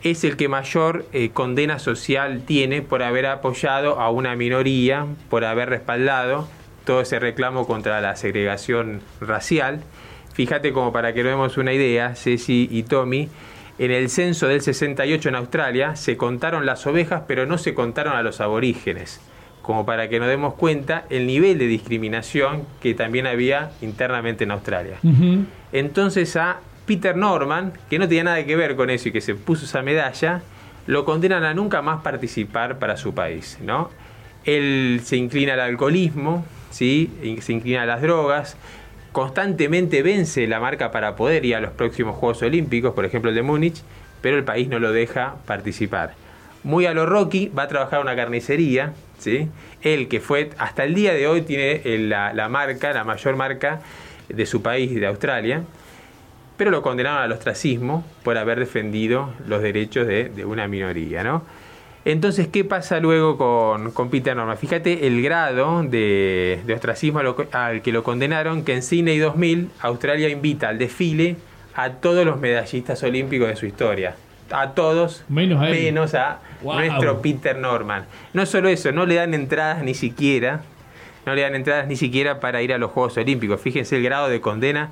es 0.02 0.24
el 0.24 0.36
que 0.36 0.48
mayor 0.48 1.06
eh, 1.12 1.30
condena 1.30 1.78
social 1.78 2.42
tiene 2.46 2.82
por 2.82 3.02
haber 3.02 3.26
apoyado 3.26 4.00
a 4.00 4.10
una 4.10 4.36
minoría, 4.36 5.06
por 5.28 5.44
haber 5.44 5.70
respaldado 5.70 6.48
todo 6.84 7.00
ese 7.00 7.18
reclamo 7.18 7.66
contra 7.66 8.00
la 8.00 8.16
segregación 8.16 9.00
racial. 9.20 9.82
Fíjate 10.32 10.72
como 10.72 10.92
para 10.92 11.12
que 11.12 11.22
nos 11.22 11.32
demos 11.32 11.58
una 11.58 11.72
idea, 11.72 12.14
Ceci 12.14 12.68
y 12.70 12.84
Tommy, 12.84 13.28
en 13.80 13.90
el 13.90 14.10
censo 14.10 14.46
del 14.46 14.60
68 14.60 15.30
en 15.30 15.34
Australia 15.36 15.96
se 15.96 16.18
contaron 16.18 16.66
las 16.66 16.86
ovejas, 16.86 17.22
pero 17.26 17.46
no 17.46 17.56
se 17.56 17.72
contaron 17.72 18.14
a 18.14 18.22
los 18.22 18.42
aborígenes, 18.42 19.22
como 19.62 19.86
para 19.86 20.10
que 20.10 20.20
nos 20.20 20.28
demos 20.28 20.52
cuenta 20.52 21.06
el 21.08 21.26
nivel 21.26 21.56
de 21.56 21.66
discriminación 21.66 22.66
que 22.82 22.92
también 22.92 23.26
había 23.26 23.72
internamente 23.80 24.44
en 24.44 24.50
Australia. 24.50 24.98
Entonces 25.72 26.36
a 26.36 26.58
Peter 26.84 27.16
Norman, 27.16 27.72
que 27.88 27.98
no 27.98 28.06
tenía 28.06 28.24
nada 28.24 28.44
que 28.44 28.54
ver 28.54 28.76
con 28.76 28.90
eso 28.90 29.08
y 29.08 29.12
que 29.12 29.22
se 29.22 29.34
puso 29.34 29.64
esa 29.64 29.80
medalla, 29.80 30.42
lo 30.86 31.06
condenan 31.06 31.44
a 31.44 31.54
nunca 31.54 31.80
más 31.80 32.02
participar 32.02 32.78
para 32.78 32.98
su 32.98 33.14
país, 33.14 33.56
¿no? 33.62 33.88
Él 34.44 35.00
se 35.02 35.16
inclina 35.16 35.54
al 35.54 35.60
alcoholismo, 35.60 36.44
¿sí? 36.68 37.38
se 37.40 37.54
inclina 37.54 37.84
a 37.84 37.86
las 37.86 38.02
drogas, 38.02 38.58
constantemente 39.12 40.02
vence 40.02 40.46
la 40.46 40.60
marca 40.60 40.90
para 40.90 41.16
poder 41.16 41.44
ir 41.44 41.56
a 41.56 41.60
los 41.60 41.72
próximos 41.72 42.16
Juegos 42.16 42.42
Olímpicos, 42.42 42.94
por 42.94 43.04
ejemplo 43.04 43.30
el 43.30 43.36
de 43.36 43.42
Múnich, 43.42 43.82
pero 44.20 44.36
el 44.36 44.44
país 44.44 44.68
no 44.68 44.78
lo 44.78 44.92
deja 44.92 45.36
participar. 45.46 46.14
Muy 46.62 46.86
a 46.86 46.92
lo 46.92 47.06
Rocky, 47.06 47.48
va 47.48 47.64
a 47.64 47.68
trabajar 47.68 48.00
una 48.00 48.14
carnicería, 48.14 48.92
¿sí? 49.18 49.48
Él 49.82 50.08
que 50.08 50.20
fue, 50.20 50.50
hasta 50.58 50.84
el 50.84 50.94
día 50.94 51.14
de 51.14 51.26
hoy 51.26 51.42
tiene 51.42 51.80
la, 51.98 52.48
marca, 52.48 52.92
la 52.92 53.04
mayor 53.04 53.36
marca 53.36 53.80
de 54.28 54.46
su 54.46 54.60
país, 54.60 54.94
de 54.94 55.06
Australia, 55.06 55.62
pero 56.58 56.70
lo 56.70 56.82
condenaron 56.82 57.22
al 57.22 57.32
ostracismo 57.32 58.04
por 58.22 58.36
haber 58.36 58.58
defendido 58.58 59.32
los 59.46 59.62
derechos 59.62 60.06
de, 60.06 60.28
de 60.28 60.44
una 60.44 60.68
minoría, 60.68 61.24
¿no? 61.24 61.42
Entonces, 62.04 62.48
¿qué 62.48 62.64
pasa 62.64 62.98
luego 62.98 63.36
con, 63.36 64.10
Peter 64.10 64.34
Norman? 64.34 64.56
Fíjate 64.56 65.06
el 65.06 65.22
grado 65.22 65.82
de, 65.82 66.60
ostracismo 66.74 67.20
al 67.52 67.82
que 67.82 67.92
lo 67.92 68.02
condenaron, 68.02 68.64
que 68.64 68.74
en 68.74 68.82
Sydney 68.82 69.18
2000 69.18 69.70
Australia 69.80 70.28
invita 70.30 70.70
al 70.70 70.78
desfile 70.78 71.36
a 71.74 71.90
todos 71.90 72.24
los 72.24 72.40
medallistas 72.40 73.02
olímpicos 73.02 73.48
de 73.48 73.56
su 73.56 73.66
historia. 73.66 74.16
A 74.50 74.70
todos, 74.70 75.24
menos 75.28 76.14
a, 76.14 76.40
nuestro 76.62 77.20
Peter 77.20 77.56
Norman. 77.56 78.06
No 78.32 78.46
solo 78.46 78.68
eso, 78.68 78.92
no 78.92 79.04
le 79.04 79.16
dan 79.16 79.34
entradas 79.34 79.84
ni 79.84 79.94
siquiera, 79.94 80.62
no 81.26 81.34
le 81.34 81.42
dan 81.42 81.54
entradas 81.54 81.86
ni 81.86 81.96
siquiera 81.96 82.40
para 82.40 82.62
ir 82.62 82.72
a 82.72 82.78
los 82.78 82.90
Juegos 82.90 83.16
Olímpicos. 83.18 83.60
Fíjense 83.60 83.96
el 83.96 84.02
grado 84.02 84.28
de 84.28 84.40
condena 84.40 84.88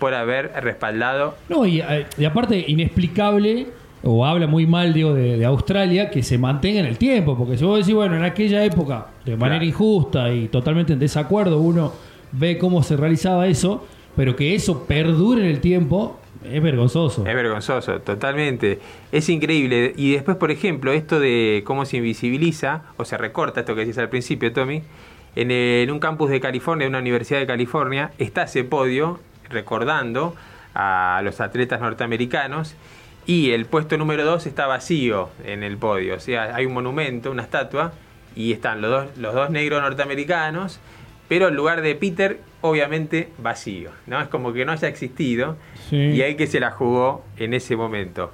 por 0.00 0.12
haber 0.12 0.52
respaldado. 0.60 1.36
No, 1.48 1.64
y, 1.64 1.80
eh, 1.80 2.06
y 2.18 2.24
aparte, 2.24 2.64
inexplicable 2.66 3.68
o 4.04 4.26
habla 4.26 4.46
muy 4.46 4.66
mal 4.66 4.92
digo, 4.92 5.14
de, 5.14 5.44
Australia, 5.44 6.10
que 6.10 6.22
se 6.22 6.38
mantenga 6.38 6.80
en 6.80 6.86
el 6.86 6.98
tiempo, 6.98 7.36
porque 7.36 7.56
si 7.56 7.64
vos 7.64 7.78
decís, 7.78 7.94
bueno, 7.94 8.16
en 8.16 8.24
aquella 8.24 8.64
época, 8.64 9.06
de 9.24 9.36
manera 9.36 9.64
injusta 9.64 10.32
y 10.32 10.48
totalmente 10.48 10.92
en 10.92 10.98
desacuerdo, 10.98 11.60
uno 11.60 11.92
ve 12.32 12.58
cómo 12.58 12.82
se 12.82 12.96
realizaba 12.96 13.46
eso, 13.46 13.86
pero 14.16 14.34
que 14.34 14.54
eso 14.54 14.84
perdure 14.84 15.42
en 15.42 15.48
el 15.48 15.60
tiempo, 15.60 16.18
es 16.44 16.60
vergonzoso. 16.60 17.24
Es 17.24 17.34
vergonzoso, 17.34 18.00
totalmente. 18.00 18.80
Es 19.12 19.28
increíble. 19.28 19.92
Y 19.96 20.12
después, 20.12 20.36
por 20.36 20.50
ejemplo, 20.50 20.92
esto 20.92 21.20
de 21.20 21.62
cómo 21.64 21.84
se 21.84 21.98
invisibiliza 21.98 22.82
o 22.96 23.04
se 23.04 23.16
recorta, 23.16 23.60
esto 23.60 23.76
que 23.76 23.82
decís 23.82 23.98
al 23.98 24.08
principio, 24.08 24.52
Tommy, 24.52 24.82
en, 25.36 25.50
en 25.52 25.90
un 25.90 26.00
campus 26.00 26.30
de 26.30 26.40
California, 26.40 26.86
en 26.86 26.90
una 26.90 26.98
universidad 26.98 27.38
de 27.38 27.46
California, 27.46 28.10
está 28.18 28.42
ese 28.42 28.64
podio 28.64 29.20
recordando 29.50 30.34
a 30.74 31.20
los 31.22 31.40
atletas 31.40 31.80
norteamericanos 31.80 32.74
y 33.26 33.50
el 33.50 33.66
puesto 33.66 33.96
número 33.96 34.24
2 34.24 34.46
está 34.46 34.66
vacío 34.66 35.30
en 35.44 35.62
el 35.62 35.76
podio. 35.76 36.16
O 36.16 36.20
sea, 36.20 36.54
hay 36.54 36.66
un 36.66 36.74
monumento, 36.74 37.30
una 37.30 37.42
estatua, 37.42 37.92
y 38.34 38.52
están 38.52 38.80
los 38.80 38.90
dos, 38.90 39.18
los 39.18 39.34
dos 39.34 39.50
negros 39.50 39.82
norteamericanos, 39.82 40.80
pero 41.28 41.48
el 41.48 41.54
lugar 41.54 41.82
de 41.82 41.94
Peter, 41.94 42.40
obviamente, 42.60 43.28
vacío. 43.38 43.90
¿no? 44.06 44.20
Es 44.20 44.28
como 44.28 44.52
que 44.52 44.64
no 44.64 44.72
haya 44.72 44.88
existido 44.88 45.56
y 45.90 46.20
hay 46.22 46.34
que 46.34 46.46
se 46.46 46.60
la 46.60 46.70
jugó 46.70 47.24
en 47.36 47.54
ese 47.54 47.76
momento. 47.76 48.32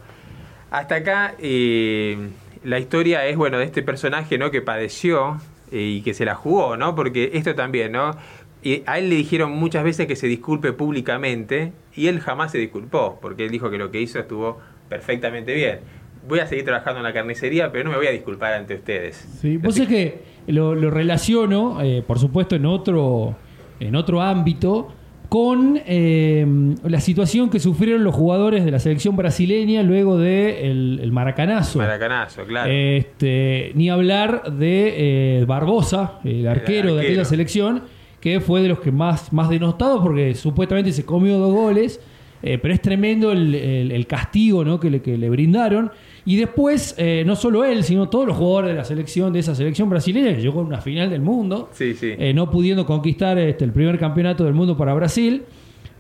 Hasta 0.71 0.97
acá 0.97 1.35
eh, 1.39 2.29
la 2.65 2.79
historia 2.79 3.27
es 3.27 3.37
bueno 3.37 3.59
de 3.59 3.65
este 3.65 3.83
personaje 3.83 4.39
¿no? 4.39 4.51
que 4.51 4.63
padeció 4.63 5.41
eh, 5.71 5.81
y 5.81 6.03
que 6.03 6.15
se 6.15 6.25
la 6.25 6.35
jugó, 6.35 6.77
¿no? 6.77 6.95
Porque 6.95 7.31
esto 7.35 7.55
también, 7.55 7.93
¿no? 7.93 8.17
Y 8.63 8.83
a 8.87 8.99
él 8.99 9.09
le 9.09 9.17
dijeron 9.17 9.53
muchas 9.53 9.85
veces 9.85 10.07
que 10.07 10.17
se 10.17 10.27
disculpe 10.27 10.73
públicamente 10.73 11.73
y 11.95 12.09
él 12.09 12.21
jamás 12.21 12.53
se 12.53 12.59
disculpó, 12.59 13.19
porque 13.23 13.45
él 13.45 13.51
dijo 13.51 13.71
que 13.71 13.79
lo 13.79 13.91
que 13.91 14.01
hizo 14.01 14.19
estuvo 14.19 14.61
perfectamente 14.89 15.55
bien. 15.55 15.81
Voy 16.29 16.41
a 16.41 16.47
seguir 16.47 16.65
trabajando 16.65 16.99
en 16.99 17.05
la 17.05 17.13
carnicería, 17.13 17.73
pero 17.73 17.85
no 17.85 17.91
me 17.91 17.97
voy 17.97 18.07
a 18.07 18.11
disculpar 18.11 18.53
ante 18.53 18.75
ustedes. 18.75 19.17
Sí, 19.41 19.57
vos 19.57 19.79
es 19.79 19.89
que 19.89 20.23
lo, 20.47 20.75
relaciono, 20.91 21.81
eh, 21.83 22.03
por 22.07 22.19
supuesto, 22.19 22.57
en 22.57 22.67
otro, 22.67 23.37
en 23.81 23.97
otro 23.97 24.21
ámbito, 24.21 24.93
con 25.29 25.81
eh, 25.85 26.47
la 26.85 27.01
situación 27.01 27.51
que 27.51 27.61
sufrieron 27.61 28.03
los 28.03 28.15
jugadores 28.15 28.65
de 28.65 28.71
la 28.71 28.79
selección 28.79 29.15
brasileña 29.15 29.83
luego 29.83 30.17
del 30.17 30.97
de 30.97 31.03
el 31.03 31.13
maracanazo. 31.13 31.79
Maracanazo, 31.79 32.45
claro. 32.45 32.71
Este, 32.73 33.73
ni 33.75 33.91
hablar 33.91 34.55
de 34.55 35.41
eh, 35.41 35.45
Barbosa, 35.45 36.21
el 36.25 36.49
arquero, 36.49 36.97
de 36.97 37.03
aquella 37.03 37.27
selección, 37.27 37.83
que 38.21 38.41
fue 38.41 38.63
de 38.63 38.69
los 38.69 38.81
que 38.81 38.91
más, 38.91 39.33
más 39.33 39.51
denostados 39.51 40.01
porque 40.03 40.35
supuestamente 40.35 40.93
se 40.93 41.05
comió 41.05 41.39
dos 41.39 41.53
goles 41.53 42.01
eh, 42.43 42.59
pero 42.59 42.73
es 42.73 42.81
tremendo 42.81 43.33
el, 43.33 44.07
castigo 44.07 44.65
¿no? 44.65 44.79
que, 44.79 44.91
le, 44.91 45.03
que, 45.03 45.19
le, 45.19 45.29
brindaron. 45.29 45.91
Y 46.25 46.37
después, 46.37 46.95
eh, 46.99 47.25
no 47.27 47.37
solo 47.37 47.65
él, 47.65 47.83
sino 47.85 48.09
todos 48.09 48.27
los 48.27 48.37
jugadores 48.37 48.71
de 48.71 48.77
la 48.77 48.85
selección, 48.85 49.33
de 49.33 49.41
esa 49.41 49.55
selección 49.55 49.89
brasileña, 49.89 50.35
que 50.35 50.43
llegó 50.43 50.61
a 50.61 50.65
una 50.65 50.81
final 50.81 51.11
del 51.11 51.21
mundo, 51.21 51.71
eh, 51.81 52.33
no 52.35 52.51
pudiendo 52.51 52.87
conquistar 52.87 53.39
este, 53.39 53.65
el 53.65 53.73
primer 53.73 53.99
campeonato 53.99 54.45
del 54.45 54.55
mundo 54.55 54.77
para 54.77 54.95
Brasil. 54.95 55.43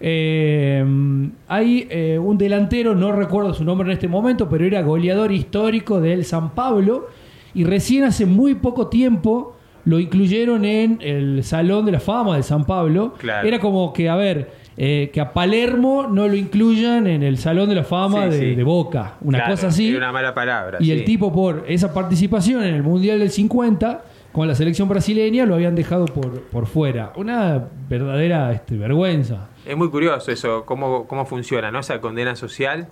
hay 0.00 1.88
un 2.20 2.38
delantero, 2.38 2.94
no 2.94 3.12
recuerdo 3.12 3.54
su 3.54 3.64
nombre 3.64 3.88
en 3.88 3.92
este 3.94 4.08
momento, 4.08 4.48
pero 4.48 4.64
era 4.64 4.82
goleador 4.82 5.32
histórico 5.32 6.00
del 6.00 6.24
San 6.24 6.54
Pablo. 6.54 7.08
Y 7.54 7.64
recién 7.64 8.04
hace 8.04 8.26
muy 8.26 8.54
poco 8.54 8.88
tiempo 8.88 9.56
lo 9.84 9.98
incluyeron 9.98 10.66
en 10.66 10.98
el 11.00 11.42
Salón 11.42 11.86
de 11.86 11.92
la 11.92 12.00
Fama 12.00 12.36
de 12.36 12.42
San 12.42 12.66
Pablo. 12.66 13.14
Era 13.42 13.58
como 13.58 13.92
que, 13.92 14.08
a 14.10 14.16
ver, 14.16 14.50
eh, 14.80 15.10
que 15.12 15.20
a 15.20 15.32
Palermo 15.32 16.06
no 16.08 16.28
lo 16.28 16.36
incluyan 16.36 17.08
en 17.08 17.24
el 17.24 17.36
Salón 17.36 17.68
de 17.68 17.74
la 17.74 17.82
Fama 17.82 18.28
de, 18.28 18.62
Boca, 18.62 19.16
una 19.22 19.44
cosa 19.44 19.66
así. 19.66 19.92
Una 19.92 20.12
mala 20.12 20.32
palabra. 20.32 20.78
Y 20.80 20.92
el 20.92 21.04
tipo 21.04 21.32
por 21.32 21.64
esa 21.66 21.92
participación 21.92 22.62
en 22.62 22.74
el 22.74 22.84
Mundial 22.84 23.18
del 23.18 23.30
50 23.30 24.04
con 24.30 24.46
la 24.46 24.54
selección 24.54 24.88
brasileña 24.88 25.46
lo 25.46 25.56
habían 25.56 25.74
dejado 25.74 26.04
por, 26.04 26.42
por 26.42 26.66
fuera. 26.66 27.12
Una 27.16 27.66
verdadera 27.88 28.52
este, 28.52 28.76
vergüenza. 28.76 29.48
Es 29.66 29.76
muy 29.76 29.90
curioso 29.90 30.30
eso, 30.30 30.64
cómo, 30.64 31.08
cómo 31.08 31.26
funciona, 31.26 31.72
¿no? 31.72 31.80
Esa 31.80 32.00
condena 32.00 32.36
social 32.36 32.86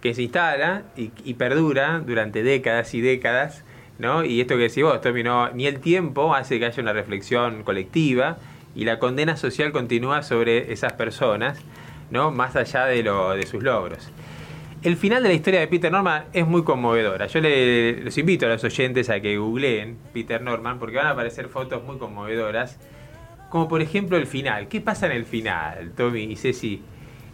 que 0.00 0.14
se 0.14 0.22
instala 0.22 0.82
y, 0.96 1.34
perdura 1.34 2.02
durante 2.04 2.42
décadas 2.42 2.94
y 2.94 3.00
décadas, 3.00 3.64
¿no? 3.98 4.24
Y 4.24 4.40
esto 4.40 4.56
que 4.56 4.62
decís 4.62 4.82
vos, 4.82 5.00
Tommy, 5.00 5.22
ni 5.54 5.66
el 5.66 5.78
tiempo 5.78 6.34
hace 6.34 6.58
que 6.58 6.66
haya 6.66 6.82
una 6.82 6.92
reflexión 6.92 7.62
colectiva, 7.62 8.38
y 8.74 8.84
la 8.84 8.98
condena 8.98 9.36
social 9.36 9.72
continúa 9.72 10.22
sobre 10.22 10.72
esas 10.72 10.92
personas, 10.94 11.60
¿no? 12.10 12.30
más 12.30 12.56
allá 12.56 12.86
de, 12.86 13.02
lo, 13.02 13.30
de 13.30 13.46
sus 13.46 13.62
logros. 13.62 14.10
El 14.80 14.96
final 14.96 15.24
de 15.24 15.28
la 15.30 15.34
historia 15.34 15.58
de 15.58 15.66
Peter 15.66 15.90
Norman 15.90 16.26
es 16.32 16.46
muy 16.46 16.62
conmovedora. 16.62 17.26
Yo 17.26 17.40
les 17.40 18.04
los 18.04 18.16
invito 18.16 18.46
a 18.46 18.48
los 18.48 18.62
oyentes 18.62 19.10
a 19.10 19.18
que 19.18 19.36
googleen 19.36 19.98
Peter 20.12 20.40
Norman 20.40 20.78
porque 20.78 20.96
van 20.96 21.06
a 21.06 21.10
aparecer 21.10 21.48
fotos 21.48 21.82
muy 21.82 21.98
conmovedoras. 21.98 22.78
Como 23.50 23.66
por 23.66 23.82
ejemplo 23.82 24.16
el 24.16 24.26
final. 24.26 24.68
¿Qué 24.68 24.80
pasa 24.80 25.06
en 25.06 25.12
el 25.12 25.24
final, 25.24 25.92
Tommy 25.96 26.24
y 26.24 26.36
Ceci? 26.36 26.80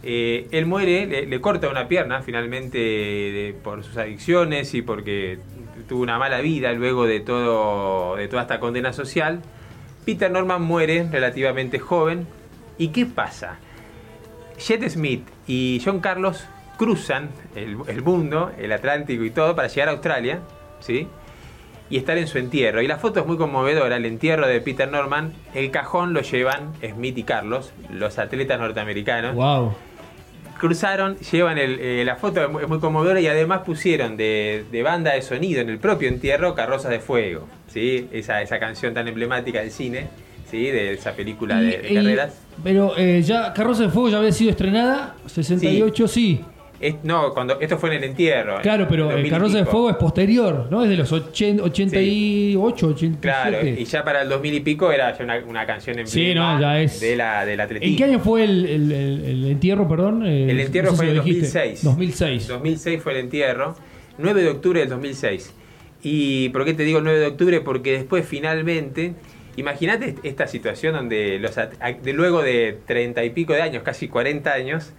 Eh, 0.01 0.47
él 0.51 0.65
muere, 0.65 1.25
le, 1.27 1.41
corta 1.41 1.69
una 1.69 1.87
pierna 1.87 2.21
finalmente 2.21 3.55
por 3.63 3.83
sus 3.83 3.97
adicciones 3.97 4.73
y 4.73 4.81
porque 4.81 5.39
tuvo 5.87 6.01
una 6.01 6.17
mala 6.17 6.41
vida 6.41 6.73
luego 6.73 7.05
de, 7.05 7.19
todo, 7.19 8.15
de 8.15 8.27
toda 8.27 8.43
esta 8.43 8.59
condena 8.59 8.91
social. 8.91 9.41
Peter 10.05 10.29
Norman 10.29 10.61
muere 10.61 11.07
relativamente 11.11 11.79
joven. 11.79 12.27
¿Y 12.77 12.89
qué 12.89 13.05
pasa? 13.05 13.57
Jet 14.57 14.87
Smith 14.89 15.27
y 15.47 15.81
John 15.83 15.99
Carlos 15.99 16.45
cruzan 16.77 17.29
el, 17.55 18.01
mundo, 18.01 18.51
el 18.57 18.71
Atlántico 18.71 19.23
y 19.23 19.31
todo, 19.31 19.55
para 19.55 19.67
llegar 19.67 19.89
a 19.89 19.91
Australia, 19.91 20.39
¿sí? 20.79 21.07
Y 21.89 21.97
estar 21.97 22.17
en 22.17 22.27
su 22.27 22.37
entierro. 22.37 22.81
Y 22.81 22.87
la 22.87 22.97
foto 22.97 23.19
es 23.19 23.25
muy 23.25 23.37
conmovedora, 23.37 23.95
el 23.97 24.05
entierro 24.05 24.47
de 24.47 24.59
Peter 24.61 24.89
Norman. 24.89 25.33
El 25.53 25.71
cajón 25.71 26.13
lo 26.13 26.21
llevan 26.21 26.73
Smith 26.81 27.17
y 27.17 27.23
Carlos, 27.23 27.73
los 27.91 28.17
atletas 28.17 28.59
norteamericanos. 28.59 29.35
Wow. 29.35 29.75
Cruzaron, 30.59 31.17
llevan 31.17 31.57
eh, 31.59 32.03
la 32.05 32.15
foto, 32.15 32.43
es 32.43 32.67
muy, 32.67 32.79
conmovedora 32.79 33.19
y 33.19 33.27
además 33.27 33.61
pusieron 33.65 34.17
de, 34.17 34.65
de 34.71 34.83
banda 34.83 35.13
de 35.13 35.21
sonido 35.21 35.61
en 35.61 35.69
el 35.69 35.79
propio 35.79 36.07
entierro 36.07 36.55
carrozas 36.55 36.91
de 36.91 36.99
fuego. 36.99 37.47
¿Sí? 37.75 38.07
esa, 38.13 38.41
esa 38.41 38.57
canción 38.57 38.93
tan 38.93 39.07
emblemática 39.07 39.59
del 39.59 39.69
cine, 39.69 40.07
¿sí? 40.49 40.67
de 40.67 40.93
esa 40.93 41.11
película 41.11 41.59
de, 41.59 41.93
carreras. 41.93 42.41
Pero 42.63 42.97
eh, 42.97 43.21
ya 43.21 43.53
Carroza 43.53 43.83
de 43.83 43.89
Fuego 43.89 44.09
ya 44.09 44.17
había 44.17 44.31
sido 44.31 44.51
estrenada, 44.51 45.17
68 45.25 46.07
sí. 46.07 46.41
no, 47.03 47.33
cuando 47.33 47.59
esto 47.59 47.77
fue 47.77 47.89
en 47.89 47.97
el 47.97 48.03
entierro. 48.05 48.61
Claro, 48.61 48.87
pero 48.89 49.11
el 49.11 49.29
Carroza 49.29 49.57
de 49.57 49.65
Fuego 49.65 49.89
es 49.89 49.97
posterior, 49.97 50.69
¿no? 50.71 50.83
Es 50.83 50.89
de 50.89 50.95
los 50.95 51.11
80, 51.11 51.61
88, 51.63 52.87
87. 52.87 53.17
Claro, 53.19 53.67
y 53.67 53.83
ya 53.83 54.05
para 54.05 54.21
el 54.21 54.29
2000 54.29 54.53
y 54.53 54.59
pico 54.61 54.89
era 54.89 55.17
ya 55.17 55.43
una, 55.45 55.65
canción 55.65 55.99
en 55.99 56.07
sí, 56.07 56.33
no, 56.33 56.57
ya 56.61 56.79
es... 56.79 57.01
de 57.01 57.17
la, 57.17 57.45
del 57.45 57.59
atletismo. 57.59 57.91
¿En 57.91 57.97
qué 57.97 58.03
año 58.05 58.19
fue 58.19 58.45
el, 58.45 58.65
el, 58.65 59.45
entierro, 59.51 59.85
perdón? 59.85 60.25
Eh, 60.25 60.49
el 60.49 60.61
entierro 60.61 60.93
fue 60.93 61.09
en 61.09 61.17
2006. 61.17 61.83
2006. 61.83 62.47
2006 62.47 63.03
fue 63.03 63.11
el 63.11 63.19
entierro. 63.19 63.75
9 64.17 64.43
de 64.43 64.49
octubre 64.49 64.79
del 64.79 64.87
2006. 64.87 65.53
¿Y 66.07 66.49
por 66.49 66.65
qué 66.65 66.75
te 66.75 66.83
digo 66.83 67.01
9 67.01 67.17
de 67.17 67.25
octubre? 67.25 67.61
Porque 67.61 67.93
después 67.93 68.27
finalmente... 68.27 69.15
Imagínate 69.57 70.15
esta 70.21 70.45
situación 70.45 70.93
donde 70.93 71.39
los, 71.39 71.55
de 71.55 72.13
luego 72.13 72.43
de 72.43 72.77
30 72.85 73.23
y 73.23 73.29
pico 73.31 73.53
de 73.53 73.63
años, 73.63 73.81
casi 73.81 74.07
40 74.07 74.53
años, 74.53 74.93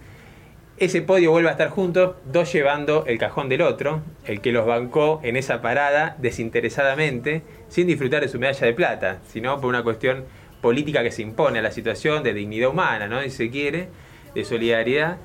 ese 0.79 1.01
podio 1.01 1.31
vuelve 1.31 1.47
a 1.47 1.53
estar 1.53 1.69
juntos, 1.69 2.15
dos 2.25 2.51
llevando 2.51 3.05
el 3.05 3.19
cajón 3.19 3.47
del 3.47 3.61
otro, 3.61 4.01
el 4.25 4.41
que 4.41 4.51
los 4.51 4.65
bancó 4.65 5.21
en 5.23 5.37
esa 5.37 5.61
parada 5.61 6.17
desinteresadamente, 6.19 7.43
sin 7.69 7.87
disfrutar 7.87 8.21
de 8.21 8.27
su 8.27 8.37
medalla 8.37 8.67
de 8.67 8.73
plata, 8.73 9.19
sino 9.27 9.61
por 9.61 9.69
una 9.69 9.83
cuestión 9.83 10.25
política 10.59 11.03
que 11.03 11.11
se 11.11 11.21
impone 11.21 11.59
a 11.59 11.61
la 11.61 11.71
situación 11.71 12.21
de 12.21 12.33
dignidad 12.33 12.69
humana, 12.69 13.07
¿no? 13.07 13.21
Si 13.21 13.29
se 13.29 13.49
quiere, 13.49 13.87
de 14.35 14.43
solidaridad. 14.43 15.17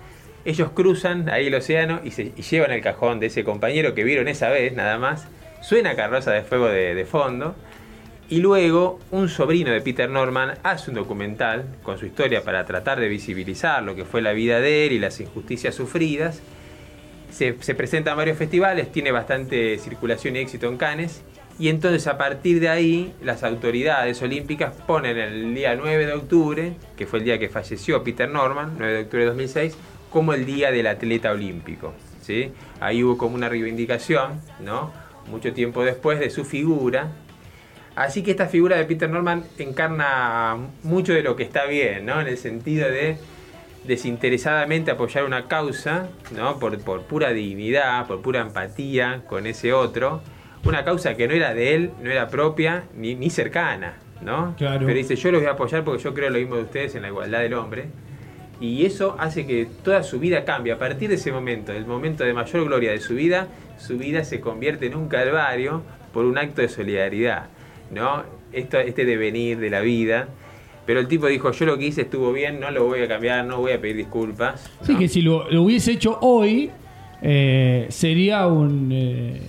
Ellos 0.45 0.71
cruzan 0.75 1.29
ahí 1.29 1.49
el 1.49 1.55
océano 1.55 2.01
y, 2.05 2.13
se, 2.13 2.31
llevan 2.31 2.71
el 2.71 2.83
cajón 2.83 3.19
de 3.19 3.27
ese 3.27 3.43
compañero 3.43 3.95
que 3.95 4.05
vieron 4.05 4.29
esa 4.29 4.49
vez, 4.51 4.75
nada 4.75 4.99
más. 4.99 5.27
Suena 5.63 5.97
carroza 5.97 6.33
de 6.33 6.43
fuego 6.43 6.69
de 6.69 7.07
fondo 7.07 7.55
y 8.33 8.41
luego 8.41 8.99
un 9.11 9.29
sobrino 9.29 9.73
de 9.73 9.83
Peter 9.83 10.09
Norman 10.09 10.55
hace 10.63 10.91
un 10.91 10.97
documental 10.97 11.67
con 11.83 11.99
su 11.99 12.07
historia 12.07 12.43
para 12.43 12.65
tratar 12.65 12.99
de 12.99 13.07
visibilizar 13.07 13.83
lo 13.83 13.95
que 13.95 14.07
fue 14.07 14.23
la 14.23 14.33
vida 14.33 14.59
de 14.59 14.87
él 14.87 14.93
y 14.93 14.99
las 14.99 15.21
injusticias 15.21 15.75
sufridas. 15.75 16.41
Se, 17.31 17.53
presenta 17.53 18.13
en 18.13 18.17
varios 18.17 18.39
festivales, 18.39 18.91
tiene 18.91 19.13
bastante 19.13 19.77
circulación 19.77 20.37
y 20.37 20.39
éxito 20.39 20.67
en 20.67 20.79
Cannes. 20.79 21.23
Y 21.59 21.69
entonces 21.69 22.07
a 22.07 22.17
partir 22.17 22.59
de 22.59 22.71
ahí 22.71 23.13
las 23.23 23.43
autoridades 23.43 24.23
olímpicas 24.23 24.73
ponen 24.87 25.19
el 25.19 25.55
día 25.55 25.75
9 25.75 26.07
de 26.07 26.13
octubre, 26.15 26.73
que 26.97 27.07
fue 27.07 27.19
el 27.19 27.27
día 27.27 27.39
que 27.39 27.51
falleció 27.51 28.03
Peter 28.03 28.31
Norman, 28.31 28.77
9 28.79 28.95
de 28.95 29.01
octubre 29.03 29.25
de 29.25 29.29
2006, 29.29 29.77
como 30.09 30.33
el 30.33 30.47
día 30.47 30.71
del 30.71 30.87
atleta 30.87 31.33
olímpico. 31.33 31.93
¿sí? 32.23 32.51
Ahí 32.81 33.05
hubo 33.05 33.19
como 33.19 33.35
una 33.35 33.51
reivindicación, 33.51 34.41
¿no? 34.59 35.02
Mucho 35.29 35.53
tiempo 35.53 35.85
después, 35.85 36.21
de 36.21 36.31
su 36.31 36.45
figura, 36.45 37.13
Así 37.95 38.23
que 38.23 38.31
esta 38.31 38.47
figura 38.47 38.77
de 38.77 38.85
Peter 38.85 39.09
Norman 39.09 39.45
encarna 39.59 40.57
mucho 40.83 41.13
de 41.13 41.23
lo 41.23 41.37
que 41.37 41.43
está 41.43 41.67
bien, 41.67 42.07
¿no? 42.07 42.21
En 42.21 42.27
el 42.27 42.39
sentido 42.39 42.89
de 42.89 43.19
desinteresadamente 43.85 44.91
apoyar 44.91 45.25
una 45.25 45.47
causa, 45.47 46.09
¿no? 46.35 46.59
Por, 46.59 46.79
pura 47.03 47.33
dignidad, 47.33 48.07
por 48.07 48.23
pura 48.23 48.41
empatía 48.41 49.23
con 49.29 49.47
ese 49.47 49.73
otro. 49.73 50.23
Una 50.65 50.85
causa 50.85 51.17
que 51.17 51.29
no 51.29 51.35
era 51.35 51.53
de 51.53 51.75
él, 51.75 51.91
no 52.01 52.11
era 52.11 52.29
propia, 52.29 52.85
ni, 52.97 53.15
ni 53.15 53.29
cercana, 53.29 53.99
¿no? 54.23 54.55
Pero 54.59 54.87
dice, 54.87 55.17
yo 55.17 55.31
los 55.31 55.43
voy 55.43 55.49
a 55.49 55.53
apoyar 55.53 55.85
porque 55.85 56.03
yo 56.03 56.15
creo 56.15 56.31
lo 56.31 56.39
mismo 56.39 56.57
de 56.57 56.63
ustedes 56.63 56.95
en 56.95 57.03
la 57.03 57.09
igualdad 57.09 57.41
del 57.41 57.55
hombre. 57.55 57.87
Y 58.59 58.87
eso 58.87 59.17
hace 59.19 59.45
que 59.45 59.67
toda 59.83 60.05
su 60.05 60.21
vida 60.21 60.45
cambie. 60.45 60.73
A 60.73 60.79
partir 60.79 61.09
de 61.09 61.17
ese 61.17 61.33
momento, 61.33 61.73
el 61.73 61.85
momento 61.85 62.23
de 62.23 62.33
mayor 62.33 62.65
gloria 62.65 62.93
de 62.93 63.01
su 63.01 63.15
vida, 63.15 63.49
su 63.83 63.99
vida 63.99 64.25
se 64.25 64.41
convierte 64.41 64.87
en 64.87 64.95
un 64.95 65.09
calvario 65.09 65.83
por 66.13 66.25
un 66.25 66.39
acto 66.39 66.63
de 66.63 66.69
solidaridad. 66.69 67.47
¿no? 67.91 68.23
Esto, 68.53 68.79
este 68.79 69.05
devenir 69.05 69.59
de 69.59 69.71
la 69.71 69.81
vida. 69.81 70.29
Pero 70.87 71.01
el 71.01 71.09
tipo 71.09 71.27
dijo, 71.27 71.53
yo 71.53 71.67
lo 71.67 71.79
que 71.79 71.87
hice 71.87 72.03
estuvo 72.03 72.33
bien, 72.33 72.59
no 72.59 72.71
lo 72.71 72.85
voy 72.85 73.01
a 73.01 73.09
cambiar, 73.09 73.45
no 73.45 73.59
voy 73.59 73.73
a 73.73 73.81
pedir 73.81 73.97
disculpas. 73.97 74.69
Sí, 74.83 74.97
que 74.97 75.09
si 75.09 75.23
lo, 75.23 75.47
hubiese 75.63 75.93
hecho 75.93 76.19
hoy, 76.21 76.71
eh, 77.21 77.87
sería 77.89 78.47
un... 78.47 78.91
Eh, 78.93 79.41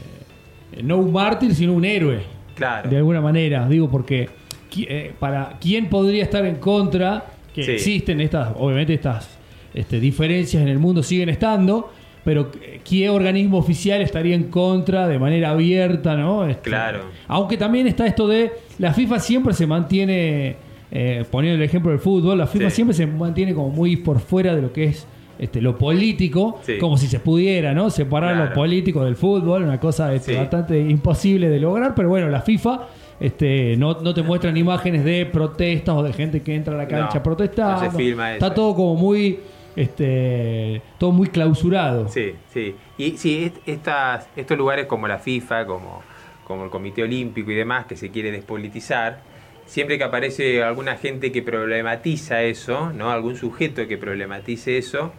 no 0.84 0.98
un 0.98 1.12
mártir, 1.12 1.54
sino 1.54 1.74
un 1.74 1.86
héroe. 1.86 2.22
Claro. 2.56 2.90
De 2.90 2.98
alguna 2.98 3.22
manera, 3.22 3.68
digo, 3.68 3.90
porque 3.90 4.30
eh, 4.78 5.14
para 5.20 5.58
quién 5.60 5.90
podría 5.90 6.24
estar 6.24 6.46
en 6.46 6.56
contra, 6.56 7.26
que 7.54 7.76
existen 7.76 8.22
estas, 8.22 8.54
obviamente 8.56 8.94
estas 8.94 9.38
este, 9.74 10.00
diferencias 10.00 10.62
en 10.62 10.70
el 10.70 10.80
mundo 10.80 11.04
siguen 11.04 11.30
estando, 11.30 11.92
pero 12.24 12.50
¿qué 12.84 13.10
organismo 13.10 13.58
oficial 13.58 14.02
estaría 14.02 14.36
en 14.36 14.46
contra 14.46 15.08
de 15.08 15.20
manera 15.20 15.52
abierta, 15.52 16.16
no? 16.16 16.48
Este, 16.48 16.70
claro. 16.70 17.02
Aunque 17.28 17.58
también 17.58 17.88
está 17.88 18.06
esto 18.06 18.28
de 18.28 18.52
la 18.80 18.94
FIFA 18.94 19.20
siempre 19.20 19.54
se 19.54 19.68
mantiene, 19.68 20.56
eh, 20.92 21.26
poniendo 21.30 21.62
el 21.62 21.68
ejemplo 21.68 21.92
del 21.92 22.00
fútbol, 22.00 22.38
la 22.38 22.48
FIFA 22.48 22.70
siempre 22.70 22.96
se 22.96 23.06
mantiene 23.08 23.54
como 23.54 23.70
muy 23.70 23.98
por 23.98 24.20
fuera 24.20 24.56
de 24.56 24.62
lo 24.62 24.72
que 24.72 24.86
es 24.86 25.08
este, 25.40 25.62
lo 25.62 25.78
político, 25.78 26.62
como 26.80 26.98
si 26.98 27.08
se 27.08 27.20
pudiera, 27.20 27.74
¿no? 27.74 27.90
Separar 27.90 28.38
lo 28.38 28.54
político 28.54 29.04
del 29.04 29.16
fútbol, 29.16 29.64
una 29.64 29.80
cosa 29.80 30.14
este, 30.14 30.38
bastante 30.38 30.80
imposible 30.80 31.50
de 31.50 31.60
lograr, 31.60 31.94
pero 31.96 32.08
bueno, 32.08 32.30
la 32.30 32.42
FIFA 32.42 32.88
este, 33.20 33.76
no, 33.78 34.00
no, 34.02 34.14
te 34.14 34.22
muestran 34.22 34.56
imágenes 34.58 35.04
de 35.04 35.26
protestas 35.26 35.96
o 35.96 36.04
de 36.04 36.14
gente 36.14 36.42
que 36.42 36.56
entra 36.56 36.74
a 36.76 36.78
la 36.78 36.88
cancha 36.88 37.20
a 37.20 37.24
protestar. 37.24 37.92
Está 38.34 38.54
todo 38.54 38.76
como 38.76 38.96
muy 38.96 39.40
este, 39.76 40.82
todo 40.98 41.12
muy 41.12 41.28
clausurado. 41.28 42.08
Sí, 42.10 42.34
sí. 42.54 42.76
Y 42.98 43.18
sí, 43.18 43.52
estas, 43.66 44.28
estos 44.36 44.58
lugares 44.58 44.86
como 44.86 45.08
la 45.08 45.20
FIFA, 45.20 45.66
como, 45.66 46.02
como 46.46 46.66
el 46.66 46.70
Comité 46.70 47.04
Olímpico 47.04 47.52
y 47.52 47.56
demás, 47.56 47.86
que 47.86 47.96
se 47.96 48.10
quiere 48.10 48.32
despolitizar, 48.32 49.22
siempre 49.66 49.98
que 49.98 50.04
aparece 50.04 50.64
alguna 50.64 50.98
gente 50.98 51.32
que 51.32 51.42
problematiza 51.42 52.44
eso, 52.44 52.92
¿no? 52.92 53.12
algún 53.12 53.36
sujeto 53.36 53.88
que 53.88 53.98
problematice 53.98 54.78
eso, 54.78 55.14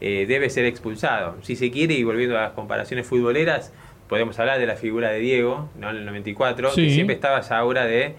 eh, 0.00 0.26
debe 0.26 0.50
ser 0.50 0.64
expulsado. 0.64 1.36
Si 1.42 1.56
se 1.56 1.70
quiere, 1.70 1.94
y 1.94 2.04
volviendo 2.04 2.38
a 2.38 2.42
las 2.42 2.52
comparaciones 2.52 3.06
futboleras, 3.06 3.72
podemos 4.08 4.38
hablar 4.38 4.58
de 4.58 4.66
la 4.66 4.76
figura 4.76 5.10
de 5.10 5.20
Diego, 5.20 5.70
¿no? 5.78 5.90
en 5.90 5.96
el 5.96 6.06
94, 6.06 6.74
que 6.74 6.90
siempre 6.90 7.14
estaba 7.14 7.40
esa 7.40 7.58
aura 7.58 7.84
de 7.84 8.14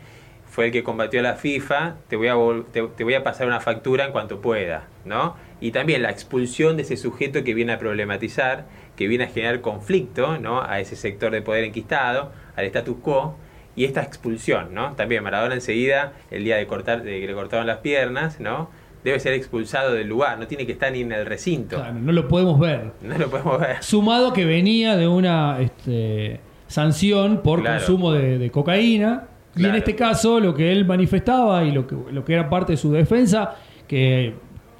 fue 0.56 0.68
el 0.68 0.72
que 0.72 0.84
combatió 0.84 1.20
a 1.20 1.24
la 1.24 1.36
FIFA, 1.36 1.96
te 2.08 2.16
voy 2.16 2.30
a, 2.30 2.36
te 2.72 3.04
voy 3.04 3.14
a 3.14 3.24
pasar 3.24 3.46
una 3.46 3.60
factura 3.60 4.06
en 4.06 4.14
cuanto 4.14 4.40
pueda, 4.40 4.88
¿no? 5.04 5.36
Y 5.62 5.72
también 5.72 6.02
la 6.02 6.12
expulsión 6.12 6.76
de 6.78 6.84
ese 6.84 6.98
sujeto 6.98 7.44
que 7.44 7.54
viene 7.54 7.74
a 7.74 7.80
problematizar, 7.80 8.66
que 8.96 9.08
viene 9.08 9.26
a 9.26 9.28
generar 9.28 9.62
conflicto 9.62 10.38
¿no? 10.38 10.62
a 10.62 10.80
ese 10.80 10.96
sector 10.96 11.32
de 11.32 11.42
poder 11.42 11.64
enquistado, 11.64 12.32
al 12.56 12.66
status 12.66 12.98
quo, 13.02 13.36
y 13.76 13.84
esta 13.84 14.02
expulsión, 14.02 14.74
¿no? 14.74 14.94
También 14.94 15.22
Maradona 15.22 15.56
enseguida, 15.56 16.14
el 16.32 16.46
día 16.46 16.56
de, 16.56 16.66
cortar, 16.66 17.04
de 17.04 17.20
que 17.20 17.28
le 17.28 17.34
cortaron 17.34 17.68
las 17.68 17.80
piernas, 17.80 18.40
¿no? 18.40 18.70
Debe 19.04 19.20
ser 19.20 19.34
expulsado 19.34 19.94
del 19.94 20.08
lugar, 20.08 20.40
no 20.40 20.48
tiene 20.48 20.66
que 20.66 20.72
estar 20.72 20.92
ni 20.92 21.02
en 21.02 21.12
el 21.12 21.26
recinto. 21.26 21.84
no 21.92 22.12
lo 22.12 22.28
podemos 22.28 22.58
ver. 22.60 22.94
No 23.02 23.18
lo 23.18 23.30
podemos 23.30 23.60
ver. 23.60 23.84
Sumado 23.84 24.32
que 24.32 24.46
venía 24.46 24.96
de 24.96 25.08
una 25.08 25.60
este, 25.60 26.40
sanción 26.68 27.42
por 27.44 27.64
consumo 27.64 28.14
de, 28.14 28.50
cocaína, 28.50 29.28
y 29.58 29.66
en 29.66 29.76
este 29.76 29.96
caso 29.96 30.40
lo 30.40 30.54
que 30.54 30.72
él 30.72 30.86
manifestaba 30.86 31.64
y 31.66 31.72
lo 31.72 31.86
que, 31.86 31.96
lo 32.12 32.24
que 32.24 32.34
era 32.34 32.50
parte 32.50 32.74
de 32.74 32.78
su 32.78 32.92
defensa, 32.92 33.56
que 33.88 34.36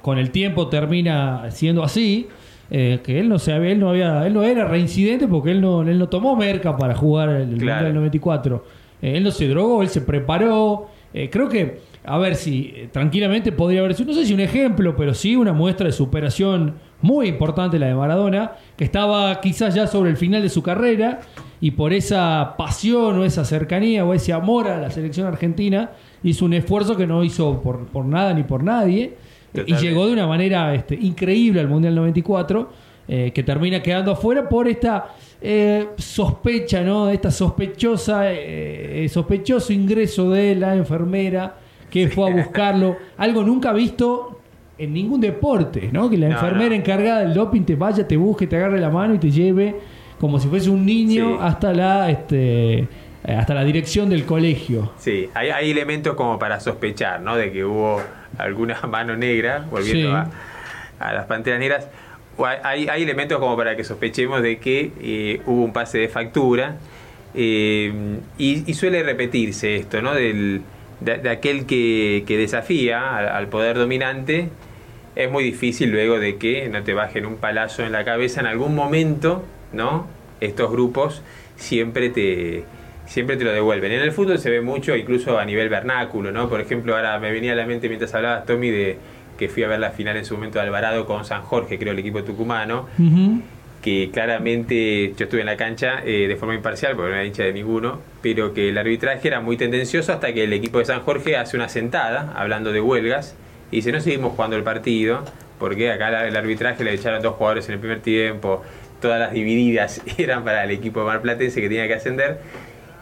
con 0.06 0.18
el 0.18 0.30
tiempo 0.30 0.68
termina 0.68 1.50
siendo 1.50 1.82
así. 1.82 2.28
Eh, 2.70 3.00
que 3.02 3.18
él 3.18 3.28
no 3.28 3.40
se 3.40 3.56
él 3.56 3.80
no 3.80 3.90
había, 3.90 4.24
él 4.24 4.34
no 4.34 4.44
era 4.44 4.64
reincidente 4.64 5.26
porque 5.26 5.50
él 5.50 5.60
no, 5.60 5.82
él 5.82 5.98
no 5.98 6.08
tomó 6.08 6.36
merca 6.36 6.76
para 6.76 6.94
jugar 6.94 7.28
el 7.30 7.58
del 7.58 7.92
94. 7.92 8.64
Eh, 9.02 9.16
él 9.16 9.24
no 9.24 9.32
se 9.32 9.48
drogó, 9.48 9.82
él 9.82 9.88
se 9.88 10.02
preparó. 10.02 10.86
Eh, 11.12 11.28
creo 11.28 11.48
que, 11.48 11.80
a 12.04 12.18
ver 12.18 12.36
si 12.36 12.88
tranquilamente 12.92 13.50
podría 13.50 13.80
haber 13.80 13.94
sido, 13.94 14.12
no 14.12 14.14
sé 14.14 14.26
si 14.26 14.32
un 14.32 14.38
ejemplo, 14.38 14.94
pero 14.94 15.12
sí 15.12 15.34
una 15.34 15.52
muestra 15.52 15.86
de 15.86 15.92
superación 15.92 16.76
muy 17.02 17.26
importante 17.26 17.76
la 17.80 17.88
de 17.88 17.96
Maradona, 17.96 18.52
que 18.76 18.84
estaba 18.84 19.40
quizás 19.40 19.74
ya 19.74 19.88
sobre 19.88 20.10
el 20.10 20.16
final 20.16 20.40
de 20.40 20.50
su 20.50 20.62
carrera 20.62 21.18
y 21.60 21.72
por 21.72 21.92
esa 21.92 22.54
pasión 22.56 23.18
o 23.18 23.24
esa 23.24 23.44
cercanía 23.44 24.04
o 24.04 24.14
ese 24.14 24.32
amor 24.32 24.68
a 24.68 24.80
la 24.80 24.88
selección 24.90 25.26
argentina 25.26 25.90
hizo 26.22 26.44
un 26.44 26.52
esfuerzo 26.52 26.96
que 26.96 27.08
no 27.08 27.24
hizo 27.24 27.60
por, 27.60 27.88
por 27.88 28.04
nada 28.04 28.34
ni 28.34 28.44
por 28.44 28.62
nadie 28.62 29.16
y 29.66 29.74
llegó 29.76 30.06
de 30.06 30.12
una 30.12 30.26
manera 30.26 30.74
este, 30.74 30.94
increíble 30.94 31.60
al 31.60 31.68
Mundial 31.68 31.94
94, 31.94 32.68
eh, 33.08 33.30
que 33.34 33.42
termina 33.42 33.80
quedando 33.82 34.12
afuera 34.12 34.48
por 34.48 34.66
esta 34.66 35.14
eh, 35.40 35.88
sospecha, 35.96 36.82
¿no? 36.82 37.08
Esta 37.08 37.30
sospechosa, 37.30 38.32
eh, 38.32 39.06
sospechoso 39.08 39.72
ingreso 39.72 40.30
de 40.30 40.56
la 40.56 40.74
enfermera 40.74 41.56
que 41.90 42.08
fue 42.08 42.30
a 42.30 42.34
buscarlo. 42.34 42.96
Algo 43.16 43.42
nunca 43.42 43.72
visto 43.72 44.40
en 44.76 44.92
ningún 44.92 45.20
deporte, 45.20 45.88
¿no? 45.92 46.10
Que 46.10 46.18
la 46.18 46.26
enfermera 46.26 46.74
encargada 46.74 47.20
del 47.20 47.34
doping 47.34 47.62
te 47.62 47.76
vaya, 47.76 48.06
te 48.06 48.16
busque, 48.16 48.46
te 48.46 48.56
agarre 48.56 48.80
la 48.80 48.90
mano 48.90 49.14
y 49.14 49.18
te 49.18 49.30
lleve 49.30 49.76
como 50.18 50.40
si 50.40 50.48
fuese 50.48 50.70
un 50.70 50.84
niño 50.84 51.40
hasta 51.40 51.72
la 51.72 52.10
este 52.10 52.88
hasta 53.22 53.54
la 53.54 53.64
dirección 53.64 54.08
del 54.08 54.24
colegio. 54.24 54.92
Sí, 54.98 55.28
hay, 55.34 55.50
hay 55.50 55.70
elementos 55.70 56.14
como 56.14 56.38
para 56.38 56.60
sospechar, 56.60 57.20
¿no? 57.20 57.36
De 57.36 57.50
que 57.50 57.64
hubo 57.64 58.00
alguna 58.38 58.80
mano 58.88 59.16
negra, 59.16 59.66
volviendo 59.70 60.14
a, 60.14 61.12
las 61.12 61.26
panteras 61.26 61.58
negras, 61.60 61.88
hay, 62.62 62.88
hay, 62.88 63.02
elementos 63.02 63.38
como 63.38 63.56
para 63.56 63.76
que 63.76 63.84
sospechemos 63.84 64.42
de 64.42 64.58
que 64.58 64.92
eh, 65.00 65.40
hubo 65.46 65.64
un 65.64 65.72
pase 65.72 65.98
de 65.98 66.08
factura. 66.08 66.76
Eh, 67.34 67.92
y, 68.38 68.72
suele 68.74 69.02
repetirse 69.02 69.76
esto, 69.76 70.00
¿no? 70.00 70.14
Del, 70.14 70.62
de, 71.00 71.28
aquel 71.28 71.66
que, 71.66 72.24
desafía 72.26 73.36
al, 73.36 73.48
poder 73.48 73.76
dominante 73.76 74.48
es 75.14 75.30
muy 75.30 75.44
difícil 75.44 75.90
luego 75.90 76.18
de 76.18 76.36
que 76.36 76.68
no 76.68 76.82
te 76.82 76.94
bajen 76.94 77.26
un 77.26 77.36
palazo 77.36 77.82
en 77.84 77.92
la 77.92 78.04
cabeza 78.04 78.40
en 78.40 78.46
algún 78.46 78.74
momento, 78.74 79.44
¿no? 79.72 80.06
Estos 80.40 80.70
grupos 80.70 81.22
siempre 81.56 82.10
te 82.10 82.64
siempre 83.06 83.36
te 83.36 83.44
lo 83.44 83.52
devuelven. 83.52 83.92
En 83.92 84.02
el 84.02 84.12
fútbol 84.12 84.38
se 84.38 84.50
ve 84.50 84.60
mucho, 84.60 84.96
incluso 84.96 85.38
a 85.38 85.44
nivel 85.44 85.68
vernáculo, 85.68 86.32
¿no? 86.32 86.48
Por 86.48 86.60
ejemplo, 86.60 86.96
ahora 86.96 87.18
me 87.18 87.30
venía 87.30 87.52
a 87.52 87.56
la 87.56 87.66
mente 87.66 87.88
mientras 87.88 88.14
hablabas, 88.14 88.44
Tommy, 88.46 88.70
de 88.70 88.98
que 89.38 89.48
fui 89.48 89.62
a 89.62 89.68
ver 89.68 89.78
la 89.78 89.90
final 89.90 90.16
en 90.16 90.24
su 90.24 90.34
momento 90.34 90.58
de 90.58 90.64
Alvarado 90.64 91.06
con 91.06 91.24
San 91.24 91.42
Jorge, 91.42 91.78
creo, 91.78 91.92
el 91.92 91.98
equipo 91.98 92.24
tucumano, 92.24 92.88
que 93.82 94.10
claramente 94.12 95.14
yo 95.16 95.24
estuve 95.24 95.40
en 95.40 95.46
la 95.46 95.56
cancha 95.56 96.00
eh, 96.04 96.26
de 96.26 96.36
forma 96.36 96.54
imparcial, 96.54 96.96
porque 96.96 97.10
no 97.10 97.16
era 97.16 97.24
hincha 97.24 97.44
de 97.44 97.52
ninguno, 97.52 98.00
pero 98.22 98.54
que 98.54 98.70
el 98.70 98.78
arbitraje 98.78 99.28
era 99.28 99.40
muy 99.40 99.56
tendencioso 99.56 100.12
hasta 100.12 100.32
que 100.32 100.44
el 100.44 100.52
equipo 100.52 100.78
de 100.78 100.86
San 100.86 101.00
Jorge 101.02 101.36
hace 101.36 101.56
una 101.56 101.68
sentada, 101.68 102.32
hablando 102.34 102.72
de 102.72 102.80
huelgas, 102.80 103.36
y 103.70 103.76
dice, 103.76 103.92
no 103.92 104.00
seguimos 104.00 104.32
jugando 104.32 104.56
el 104.56 104.62
partido, 104.62 105.22
porque 105.58 105.92
acá 105.92 106.26
el 106.26 106.36
arbitraje 106.36 106.82
le 106.82 106.94
echaron 106.94 107.22
dos 107.22 107.34
jugadores 107.34 107.68
en 107.68 107.74
el 107.74 107.80
primer 107.80 108.00
tiempo, 108.00 108.62
todas 109.00 109.20
las 109.20 109.32
divididas 109.32 110.02
eran 110.18 110.44
para 110.44 110.64
el 110.64 110.70
equipo 110.70 111.00
de 111.00 111.06
Marplatense 111.06 111.60
que 111.60 111.68
tenía 111.68 111.86
que 111.86 111.94
ascender. 111.94 112.38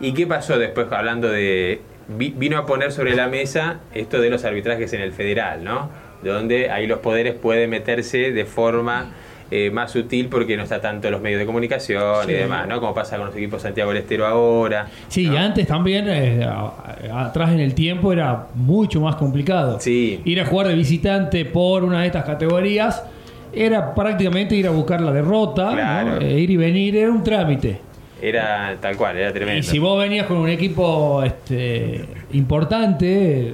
¿Y 0.00 0.12
qué 0.12 0.26
pasó 0.26 0.58
después 0.58 0.86
hablando 0.90 1.28
de... 1.28 1.80
Vino 2.06 2.58
a 2.58 2.66
poner 2.66 2.92
sobre 2.92 3.14
la 3.16 3.28
mesa 3.28 3.80
esto 3.94 4.20
de 4.20 4.28
los 4.28 4.44
arbitrajes 4.44 4.92
en 4.92 5.00
el 5.00 5.12
federal, 5.12 5.64
¿no? 5.64 5.88
Donde 6.22 6.70
ahí 6.70 6.86
los 6.86 6.98
poderes 6.98 7.34
pueden 7.34 7.70
meterse 7.70 8.30
de 8.30 8.44
forma 8.44 9.06
eh, 9.50 9.70
más 9.70 9.92
sutil 9.92 10.28
porque 10.28 10.56
no 10.56 10.64
está 10.64 10.80
tanto 10.80 11.10
los 11.10 11.22
medios 11.22 11.38
de 11.38 11.46
comunicación 11.46 12.28
y 12.28 12.32
demás, 12.32 12.66
¿no? 12.66 12.80
Como 12.80 12.92
pasa 12.92 13.16
con 13.16 13.26
los 13.26 13.36
equipos 13.36 13.62
Santiago 13.62 13.90
del 13.90 14.02
Estero 14.02 14.26
ahora. 14.26 14.86
Sí, 15.08 15.28
y 15.30 15.36
antes 15.36 15.66
también, 15.66 16.06
eh, 16.08 16.46
atrás 17.12 17.52
en 17.52 17.60
el 17.60 17.74
tiempo, 17.74 18.12
era 18.12 18.48
mucho 18.54 19.00
más 19.00 19.16
complicado. 19.16 19.78
Sí. 19.80 20.20
Ir 20.24 20.40
a 20.40 20.46
jugar 20.46 20.68
de 20.68 20.74
visitante 20.74 21.44
por 21.44 21.84
una 21.84 22.00
de 22.00 22.06
estas 22.06 22.24
categorías 22.24 23.02
era 23.52 23.94
prácticamente 23.94 24.54
ir 24.56 24.66
a 24.66 24.70
buscar 24.70 25.00
la 25.00 25.12
derrota, 25.12 26.18
eh, 26.20 26.40
ir 26.40 26.50
y 26.50 26.56
venir, 26.56 26.96
era 26.96 27.10
un 27.10 27.22
trámite. 27.22 27.80
Era 28.24 28.78
tal 28.80 28.96
cual, 28.96 29.18
era 29.18 29.30
tremendo. 29.34 29.60
Y 29.60 29.62
si 29.62 29.78
vos 29.78 29.98
venías 29.98 30.26
con 30.26 30.38
un 30.38 30.48
equipo 30.48 31.22
este, 31.22 32.06
importante, 32.32 33.52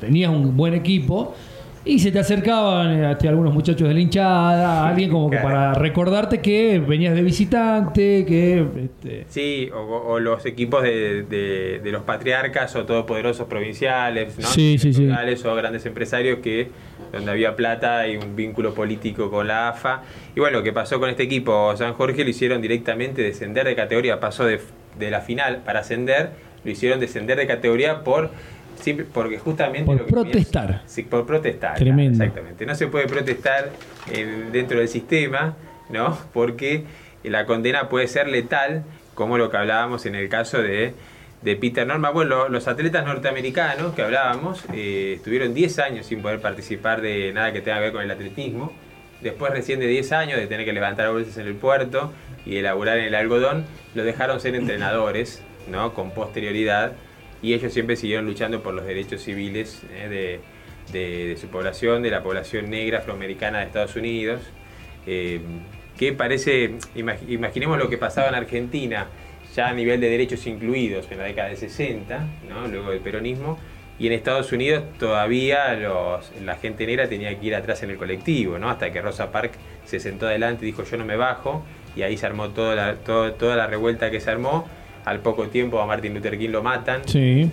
tenías 0.00 0.30
un 0.30 0.56
buen 0.56 0.72
equipo, 0.72 1.34
y 1.82 1.98
se 1.98 2.12
te 2.12 2.18
acercaban 2.18 3.04
este, 3.04 3.28
algunos 3.28 3.54
muchachos 3.54 3.88
de 3.88 3.94
la 3.94 4.00
hinchada, 4.00 4.86
alguien 4.86 5.10
como 5.10 5.30
que 5.30 5.38
para 5.38 5.72
recordarte 5.72 6.40
que 6.40 6.78
venías 6.78 7.14
de 7.14 7.22
visitante, 7.22 8.26
que... 8.26 8.66
Este... 8.84 9.24
Sí, 9.28 9.70
o, 9.72 10.18
los 10.20 10.44
equipos 10.44 10.82
de, 10.82 11.80
los 11.84 12.02
patriarcas 12.02 12.76
o 12.76 12.84
todopoderosos 12.84 13.48
provinciales, 13.48 14.38
¿no? 14.38 14.46
Sí, 14.46 14.76
sí, 14.78 14.92
sí. 14.92 15.08
O 15.44 15.54
grandes 15.54 15.86
empresarios 15.86 16.40
que 16.40 16.68
donde 17.12 17.30
había 17.30 17.56
plata 17.56 18.06
y 18.06 18.16
un 18.16 18.36
vínculo 18.36 18.74
político 18.74 19.30
con 19.30 19.48
la 19.48 19.70
AFA. 19.70 20.02
Y 20.36 20.40
bueno, 20.40 20.58
lo 20.58 20.64
que 20.64 20.72
pasó 20.72 21.00
con 21.00 21.08
este 21.08 21.22
equipo 21.22 21.74
San 21.76 21.94
Jorge 21.94 22.24
lo 22.24 22.30
hicieron 22.30 22.60
directamente 22.60 23.22
descender 23.22 23.66
de 23.66 23.74
categoría, 23.74 24.20
pasó 24.20 24.44
de, 24.44 24.60
de 24.98 25.10
la 25.10 25.22
final 25.22 25.62
para 25.64 25.80
ascender, 25.80 26.30
lo 26.62 26.70
hicieron 26.70 27.00
descender 27.00 27.38
de 27.38 27.46
categoría 27.46 28.04
por 28.04 28.30
porque 29.12 29.38
justamente... 29.38 29.84
Por 29.84 30.06
protestar. 30.06 30.82
sí, 30.86 31.02
por 31.02 31.26
protestar. 31.26 31.76
Tremendo. 31.76 32.22
Exactamente. 32.22 32.66
No 32.66 32.74
se 32.74 32.86
puede 32.86 33.06
protestar 33.06 33.70
dentro 34.52 34.78
del 34.78 34.88
sistema, 34.88 35.56
¿no? 35.88 36.18
Porque 36.32 36.84
la 37.22 37.46
condena 37.46 37.88
puede 37.88 38.06
ser 38.06 38.28
letal, 38.28 38.84
como 39.14 39.38
lo 39.38 39.50
que 39.50 39.56
hablábamos 39.56 40.06
en 40.06 40.14
el 40.14 40.28
caso 40.28 40.62
de, 40.62 40.94
Peter 41.42 41.86
Norman. 41.86 42.12
Bueno, 42.12 42.48
los 42.48 42.68
atletas 42.68 43.04
norteamericanos 43.04 43.94
que 43.94 44.02
hablábamos 44.02 44.64
eh, 44.74 45.14
estuvieron 45.16 45.54
10 45.54 45.78
años 45.78 46.06
sin 46.06 46.22
poder 46.22 46.40
participar 46.40 47.00
de 47.00 47.32
nada 47.32 47.52
que 47.52 47.60
tenga 47.60 47.78
que 47.78 47.84
ver 47.84 47.92
con 47.92 48.02
el 48.02 48.10
atletismo. 48.10 48.72
Después 49.22 49.52
recién 49.52 49.80
de 49.80 49.86
10 49.86 50.12
años 50.12 50.38
de 50.38 50.46
tener 50.46 50.64
que 50.64 50.72
levantar 50.72 51.10
bolsas 51.10 51.36
en 51.38 51.46
el 51.46 51.54
puerto 51.54 52.12
y 52.46 52.56
elaborar 52.56 52.98
en 52.98 53.06
el 53.06 53.14
algodón, 53.14 53.64
lo 53.94 54.04
dejaron 54.04 54.40
ser 54.40 54.54
entrenadores, 54.54 55.42
¿no? 55.70 55.92
Con 55.92 56.12
posterioridad 56.12 56.92
y 57.42 57.54
ellos 57.54 57.72
siempre 57.72 57.96
siguieron 57.96 58.26
luchando 58.26 58.62
por 58.62 58.74
los 58.74 58.84
derechos 58.84 59.22
civiles 59.22 59.82
eh, 59.92 60.40
de, 60.92 61.36
su 61.36 61.48
población, 61.48 62.02
de 62.02 62.10
la 62.10 62.22
población 62.22 62.70
negra 62.70 62.98
afroamericana 62.98 63.58
de 63.60 63.66
Estados 63.66 63.96
Unidos, 63.96 64.42
eh, 65.06 65.40
que 65.96 66.12
parece, 66.12 66.74
imaginemos 66.94 67.78
lo 67.78 67.88
que 67.88 67.98
pasaba 67.98 68.28
en 68.28 68.34
Argentina, 68.34 69.06
ya 69.54 69.68
a 69.68 69.72
nivel 69.72 70.00
de 70.00 70.08
derechos 70.08 70.46
incluidos 70.46 71.10
en 71.10 71.18
la 71.18 71.24
década 71.24 71.48
de 71.48 71.56
60, 71.56 72.26
luego 72.70 72.90
del 72.90 73.00
peronismo, 73.00 73.58
y 73.98 74.06
en 74.06 74.14
Estados 74.14 74.50
Unidos 74.52 74.84
todavía 74.98 75.74
la 75.74 76.56
gente 76.56 76.86
negra 76.86 77.08
tenía 77.08 77.38
que 77.38 77.46
ir 77.46 77.54
atrás 77.54 77.82
en 77.82 77.90
el 77.90 77.96
colectivo, 77.96 78.58
¿no? 78.58 78.70
hasta 78.70 78.90
que 78.90 79.02
Rosa 79.02 79.30
Parks 79.30 79.58
se 79.84 80.00
sentó 80.00 80.26
adelante 80.26 80.64
y 80.64 80.66
dijo 80.66 80.84
yo 80.84 80.96
no 80.96 81.04
me 81.04 81.16
bajo, 81.16 81.64
y 81.94 82.02
ahí 82.02 82.16
se 82.16 82.24
armó 82.24 82.50
toda 82.50 82.76
la 82.76 83.66
revuelta 83.66 84.10
que 84.10 84.20
se 84.20 84.30
armó, 84.30 84.66
al 85.04 85.20
poco 85.20 85.48
tiempo 85.48 85.80
a 85.80 85.86
Martin 85.86 86.14
Luther 86.14 86.38
King 86.38 86.50
lo 86.50 86.62
matan, 86.62 87.02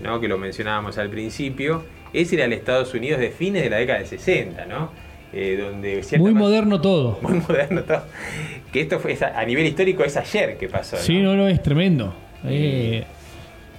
¿no? 0.04 0.20
que 0.20 0.28
lo 0.28 0.38
mencionábamos 0.38 0.98
al 0.98 1.10
principio. 1.10 1.84
Ese 2.14 2.36
era 2.36 2.46
el 2.46 2.54
Estados 2.54 2.94
Unidos 2.94 3.20
de 3.20 3.30
fines 3.30 3.64
de 3.64 3.70
la 3.70 3.78
década 3.78 4.00
del 4.00 4.08
60, 4.08 4.66
¿no? 4.66 4.92
Eh, 5.34 5.60
donde 5.62 6.02
muy 6.18 6.34
moderno 6.34 6.80
todo. 6.80 7.20
Muy 7.22 7.40
moderno 7.40 7.84
todo. 7.84 8.04
Que 8.72 8.82
esto 8.82 8.98
fue 9.00 9.18
a 9.22 9.44
nivel 9.46 9.66
histórico 9.66 10.04
es 10.04 10.16
ayer 10.16 10.58
que 10.58 10.70
pasó. 10.70 10.96
Sí, 10.98 11.22
no, 11.22 11.36
no, 11.36 11.48
es 11.48 11.62
tremendo. 11.62 12.14
Eh, 12.46 13.04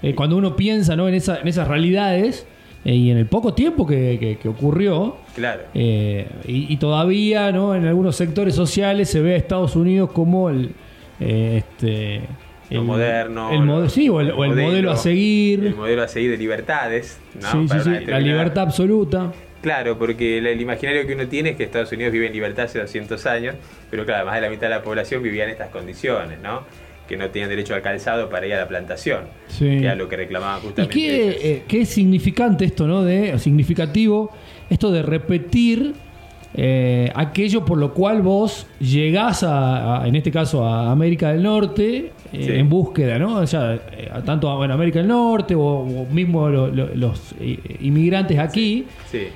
eh, 0.03 0.15
cuando 0.15 0.37
uno 0.37 0.57
piensa 0.57 0.95
¿no? 0.95 1.09
en, 1.09 1.15
esa, 1.15 1.41
en 1.41 1.49
esas 1.49 1.67
realidades 1.67 2.47
y 2.85 3.11
en 3.11 3.17
el 3.17 3.27
poco 3.27 3.55
tiempo 3.55 3.87
que, 3.87 4.39
ocurrió, 4.47 5.17
claro. 5.35 5.63
y, 5.75 6.77
todavía 6.77 7.51
¿no? 7.51 7.75
en 7.75 7.87
algunos 7.87 8.17
sectores 8.17 8.55
sociales 8.55 9.11
se 9.11 9.21
ve 9.21 9.35
a 9.35 9.37
Estados 9.37 9.75
Unidos 9.75 10.11
como 10.13 10.49
el, 10.49 10.73
este, 11.19 12.23
el, 12.71 12.83
moderno. 12.83 13.51
El 13.51 13.91
sí, 13.91 14.09
o 14.09 14.21
el, 14.21 14.35
modelo, 14.35 14.91
a 14.91 14.97
seguir. 14.97 15.65
El 15.65 15.75
modelo 15.75 16.03
a 16.03 16.09
seguir 16.09 16.31
de 16.31 16.37
libertades. 16.37 17.19
Sí, 17.39 17.69
sí, 17.69 17.79
sí, 17.83 17.91
la 18.07 18.21
libertad 18.21 18.65
absoluta. 18.65 19.33
Claro, 19.63 19.99
porque 19.99 20.39
el, 20.39 20.61
imaginario 20.61 21.07
que 21.07 21.15
uno 21.15 21.27
tiene 21.27 21.51
es 21.51 21.57
que 21.57 21.65
Estados 21.65 21.91
Unidos 21.93 22.13
vive 22.13 22.27
en 22.27 22.33
libertad 22.33 22.67
hace 22.67 22.79
200 22.79 23.27
años, 23.27 23.57
pero 23.91 24.05
claro, 24.05 24.27
más 24.27 24.37
de 24.37 24.43
la 24.43 24.51
mitad 24.51 24.69
de 24.69 24.75
la 24.75 24.83
población 24.83 25.23
vivía 25.23 25.45
en 25.45 25.51
estas 25.51 25.71
condiciones, 25.71 26.39
¿no? 26.41 26.63
Que 27.09 27.17
no 27.17 27.29
tenían 27.31 27.49
derecho 27.49 27.75
al 27.75 27.83
calzado 27.83 28.29
para 28.29 28.47
ir 28.47 28.55
a 28.55 28.59
la 28.59 28.69
plantación, 28.69 29.23
sí. 29.49 29.65
que 29.65 29.85
era 29.85 29.95
lo 29.95 30.09
que 30.09 30.17
reclamaban 30.17 30.61
justamente. 30.61 30.99
¿Y 30.99 31.03
qué, 31.03 31.39
eh, 31.43 31.63
qué 31.67 31.81
es 31.81 31.89
significante 31.89 32.65
esto, 32.67 32.87
¿no? 32.87 33.03
De, 33.03 33.37
significativo, 33.39 34.31
esto 34.71 34.93
de 34.93 35.03
repetir 35.03 35.95
eh, 36.55 37.11
aquello 37.15 37.65
por 37.65 37.79
lo 37.79 37.93
cual 37.93 38.23
vos 38.23 38.67
llegás 38.81 39.43
a, 39.43 40.03
en 40.07 40.17
este 40.17 40.31
caso 40.31 40.65
a 40.65 40.91
América 40.91 41.31
del 41.31 41.43
Norte 41.43 42.13
eh, 42.33 42.59
en 42.59 42.69
búsqueda, 42.69 43.19
¿no? 43.19 43.37
O 43.37 43.47
sea, 43.47 43.75
eh, 43.75 44.11
tanto 44.25 44.51
a 44.51 44.65
América 44.65 44.99
del 44.99 45.09
Norte 45.09 45.55
o, 45.55 46.07
mismo 46.11 46.49
los 46.49 47.35
inmigrantes 47.81 48.39
aquí 48.39 48.87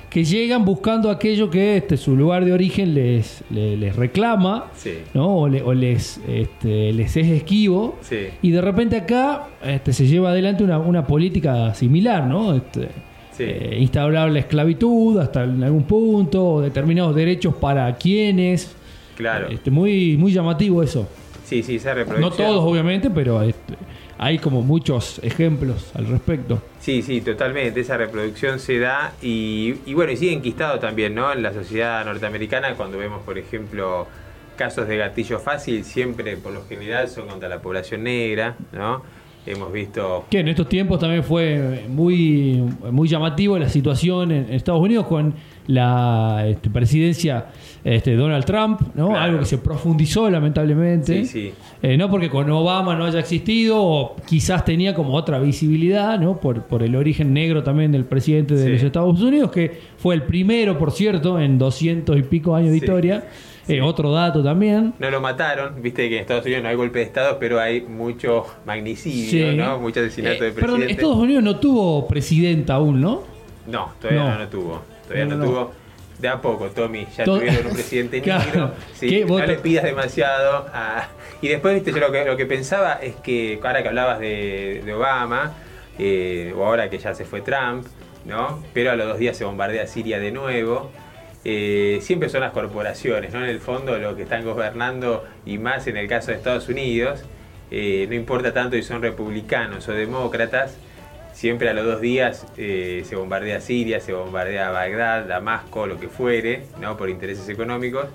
que 0.09 0.23
llegan 0.23 0.65
buscando 0.65 1.09
aquello 1.09 1.49
que 1.49 1.77
este, 1.77 1.97
su 1.97 2.15
lugar 2.15 2.45
de 2.45 2.53
origen 2.53 2.93
les, 2.93 3.43
les, 3.51 3.95
reclama, 3.95 4.71
¿no? 5.13 5.37
O, 5.37 5.73
les, 5.73 6.19
este, 6.27 6.93
les 6.93 7.15
es 7.15 7.27
esquivo 7.27 7.99
y 8.41 8.51
de 8.51 8.61
repente 8.61 8.97
acá 8.97 9.47
este, 9.63 9.93
se 9.93 10.07
lleva 10.07 10.31
adelante 10.31 10.63
una, 10.63 10.79
una 10.79 11.05
política 11.05 11.73
similar, 11.75 12.25
¿no? 12.25 12.55
Este, 12.55 12.89
eh, 13.39 13.77
instaurar 13.79 14.29
la 14.31 14.39
esclavitud 14.39 15.19
hasta 15.19 15.43
en 15.43 15.63
algún 15.63 15.83
punto, 15.83 16.61
determinados 16.61 17.15
derechos 17.15 17.55
para 17.55 17.93
quienes. 17.95 18.75
Claro. 19.15 19.47
Este, 19.49 19.71
muy, 19.71 20.17
muy 20.17 20.31
llamativo 20.31 20.81
eso. 20.81 21.07
Sí, 21.45 21.61
sí, 21.63 21.75
esa 21.75 21.93
reproducción. 21.93 22.29
No 22.29 22.35
todos, 22.35 22.63
obviamente, 22.63 23.09
pero 23.09 23.41
este, 23.41 23.75
hay 24.17 24.39
como 24.39 24.61
muchos 24.61 25.19
ejemplos 25.23 25.91
al 25.93 26.07
respecto. 26.07 26.61
Sí, 26.79 27.01
sí, 27.01 27.21
totalmente. 27.21 27.79
Esa 27.79 27.97
reproducción 27.97 28.59
se 28.59 28.79
da 28.79 29.13
y, 29.21 29.75
y 29.85 29.93
bueno, 29.93 30.11
y 30.11 30.17
sigue 30.17 30.33
enquistado 30.33 30.79
también, 30.79 31.13
¿no? 31.13 31.31
En 31.31 31.43
la 31.43 31.53
sociedad 31.53 32.03
norteamericana, 32.05 32.73
cuando 32.75 32.97
vemos, 32.97 33.21
por 33.23 33.37
ejemplo, 33.37 34.07
casos 34.55 34.87
de 34.87 34.97
gatillo 34.97 35.39
fácil, 35.39 35.83
siempre 35.83 36.37
por 36.37 36.53
lo 36.53 36.65
general 36.65 37.07
son 37.07 37.27
contra 37.27 37.49
la 37.49 37.61
población 37.61 38.03
negra, 38.03 38.55
¿no? 38.71 39.03
Hemos 39.45 39.71
visto... 39.71 40.25
Que 40.29 40.39
en 40.39 40.47
estos 40.47 40.69
tiempos 40.69 40.99
también 40.99 41.23
fue 41.23 41.85
muy, 41.89 42.63
muy 42.91 43.07
llamativo 43.07 43.57
la 43.57 43.69
situación 43.69 44.31
en 44.31 44.53
Estados 44.53 44.81
Unidos 44.81 45.07
con 45.07 45.33
la 45.67 46.43
este, 46.47 46.69
presidencia 46.69 47.47
este, 47.83 48.15
Donald 48.15 48.45
Trump, 48.45 48.81
¿no? 48.95 49.17
Algo 49.17 49.39
que 49.39 49.45
se 49.45 49.57
profundizó 49.57 50.29
lamentablemente. 50.29 51.25
Sí, 51.25 51.27
sí. 51.27 51.53
Eh, 51.81 51.97
no 51.97 52.09
porque 52.09 52.29
con 52.29 52.49
Obama 52.49 52.95
no 52.95 53.05
haya 53.05 53.19
existido, 53.19 53.81
o 53.81 54.15
quizás 54.25 54.63
tenía 54.65 54.93
como 54.93 55.13
otra 55.15 55.39
visibilidad, 55.39 56.19
¿no? 56.19 56.39
Por, 56.39 56.63
por 56.63 56.83
el 56.83 56.95
origen 56.95 57.33
negro 57.33 57.63
también 57.63 57.91
del 57.91 58.05
presidente 58.05 58.55
de 58.55 58.69
los 58.69 58.83
Estados 58.83 59.21
Unidos, 59.21 59.51
que 59.51 59.79
fue 59.97 60.15
el 60.15 60.23
primero, 60.23 60.77
por 60.77 60.91
cierto, 60.91 61.39
en 61.39 61.57
doscientos 61.57 62.17
y 62.17 62.23
pico 62.23 62.55
años 62.55 62.71
de 62.71 62.77
historia 62.77 63.23
eh, 63.67 63.81
otro 63.81 64.11
dato 64.11 64.43
también. 64.43 64.93
No 64.99 65.09
lo 65.09 65.21
mataron, 65.21 65.81
viste 65.81 66.09
que 66.09 66.15
en 66.15 66.21
Estados 66.21 66.45
Unidos 66.45 66.63
no 66.63 66.69
hay 66.69 66.75
golpe 66.75 66.99
de 66.99 67.05
Estado, 67.05 67.37
pero 67.39 67.59
hay 67.59 67.81
mucho 67.81 68.45
magnicidio, 68.65 69.53
¿no? 69.53 69.79
Mucho 69.79 70.01
asesinato 70.01 70.43
de 70.43 70.51
presidente. 70.51 70.61
Perdón, 70.61 70.89
Estados 70.89 71.17
Unidos 71.17 71.43
no 71.43 71.59
tuvo 71.59 72.07
presidenta 72.07 72.75
aún, 72.75 72.99
¿no? 72.99 73.23
No, 73.67 73.93
todavía 74.01 74.37
no, 74.37 74.47
tuvo. 74.47 74.81
Todavía 75.03 75.25
no, 75.25 75.45
tuvo. 75.45 75.73
de 76.19 76.27
a 76.27 76.41
poco, 76.41 76.67
Tommy. 76.69 77.07
Ya 77.15 77.25
tuvieron 77.25 77.67
un 77.67 77.73
presidente 77.73 78.21
negro. 78.21 78.71
no 79.27 79.45
le 79.45 79.55
pidas 79.55 79.83
demasiado. 79.83 80.65
Y 81.41 81.49
después, 81.49 81.75
viste, 81.75 81.91
yo 81.91 81.99
lo 81.99 82.11
que, 82.11 82.25
lo 82.25 82.37
que 82.37 82.45
pensaba 82.45 82.93
es 82.93 83.15
que, 83.15 83.59
ahora 83.61 83.81
que 83.81 83.89
hablabas 83.89 84.19
de, 84.19 84.93
Obama, 84.95 85.53
eh, 85.99 86.53
o 86.55 86.65
ahora 86.65 86.89
que 86.89 86.97
ya 86.97 87.13
se 87.13 87.25
fue 87.25 87.41
Trump, 87.41 87.85
¿no? 88.25 88.63
Pero 88.73 88.91
a 88.91 88.95
los 88.95 89.07
dos 89.07 89.17
días 89.17 89.37
se 89.37 89.43
bombardea 89.43 89.87
Siria 89.87 90.19
de 90.19 90.31
nuevo. 90.31 90.91
Eh, 91.45 91.99
siempre 92.01 92.29
son 92.29 92.41
las 92.41 92.51
corporaciones, 92.53 93.33
¿no? 93.33 93.43
En 93.43 93.49
el 93.49 93.59
fondo, 93.59 93.97
lo 93.97 94.15
que 94.15 94.23
están 94.23 94.45
gobernando, 94.45 95.25
y 95.45 95.57
más 95.57 95.87
en 95.87 95.97
el 95.97 96.07
caso 96.07 96.31
de 96.31 96.37
Estados 96.37 96.69
Unidos, 96.69 97.25
eh, 97.69 98.05
no 98.07 98.15
importa 98.15 98.53
tanto 98.53 98.75
si 98.75 98.83
son 98.83 99.01
republicanos 99.01 99.87
o 99.89 99.91
demócratas, 99.91 100.77
siempre 101.33 101.69
a 101.69 101.73
los 101.73 101.85
dos 101.85 101.99
días 101.99 102.45
eh, 102.57 103.03
se 103.05 103.15
bombardea 103.15 103.59
Siria, 103.59 103.99
se 103.99 104.13
bombardea 104.13 104.71
Bagdad, 104.71 105.25
Damasco, 105.25 105.85
lo 105.85 105.99
que 105.99 106.07
fuere, 106.07 106.63
¿no? 106.79 106.95
por 106.95 107.09
intereses 107.09 107.49
económicos, 107.49 108.05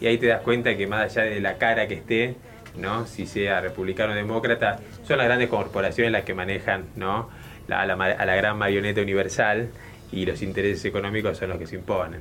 y 0.00 0.06
ahí 0.06 0.16
te 0.16 0.26
das 0.26 0.40
cuenta 0.42 0.76
que 0.76 0.86
más 0.86 1.16
allá 1.16 1.30
de 1.30 1.40
la 1.40 1.58
cara 1.58 1.86
que 1.86 1.94
esté, 1.94 2.36
¿no? 2.78 3.06
si 3.06 3.26
sea 3.26 3.60
republicano 3.60 4.12
o 4.12 4.16
demócrata, 4.16 4.78
son 5.06 5.18
las 5.18 5.26
grandes 5.26 5.48
corporaciones 5.48 6.12
las 6.12 6.24
que 6.24 6.34
manejan 6.34 6.84
¿no? 6.96 7.28
a 7.68 7.84
la 7.86 8.36
gran 8.36 8.56
marioneta 8.56 9.02
universal 9.02 9.68
y 10.12 10.24
los 10.24 10.40
intereses 10.40 10.84
económicos 10.84 11.36
son 11.36 11.50
los 11.50 11.58
que 11.58 11.66
se 11.66 11.76
imponen. 11.76 12.20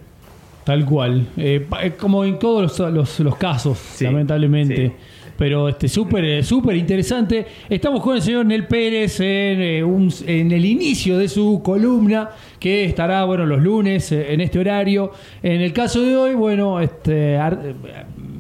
Tal 0.67 0.83
cual, 0.83 1.25
eh, 1.37 1.65
como 1.97 2.25
en 2.25 2.37
todos 2.39 2.77
los, 2.91 3.35
casos, 3.37 3.79
lamentablemente. 4.01 4.91
Pero 5.37 5.69
este 5.69 5.87
súper 5.87 6.25
eh, 6.25 6.43
súper 6.43 6.75
interesante. 6.75 7.45
Estamos 7.69 8.01
con 8.01 8.15
el 8.15 8.21
señor 8.21 8.45
Nel 8.45 8.65
Pérez 8.65 9.19
en, 9.19 9.61
eh, 9.61 9.79
en, 9.79 10.51
el 10.51 10.65
inicio 10.65 11.17
de 11.17 11.29
su 11.29 11.61
columna, 11.63 12.31
que 12.59 12.85
estará 12.85 13.23
bueno 13.25 13.45
los 13.45 13.61
lunes 13.61 14.11
eh, 14.11 14.33
en 14.33 14.41
este 14.41 14.59
horario. 14.59 15.11
En 15.43 15.61
el 15.61 15.73
caso 15.73 16.01
de 16.01 16.17
hoy, 16.17 16.33
bueno, 16.33 16.79
este, 16.79 17.37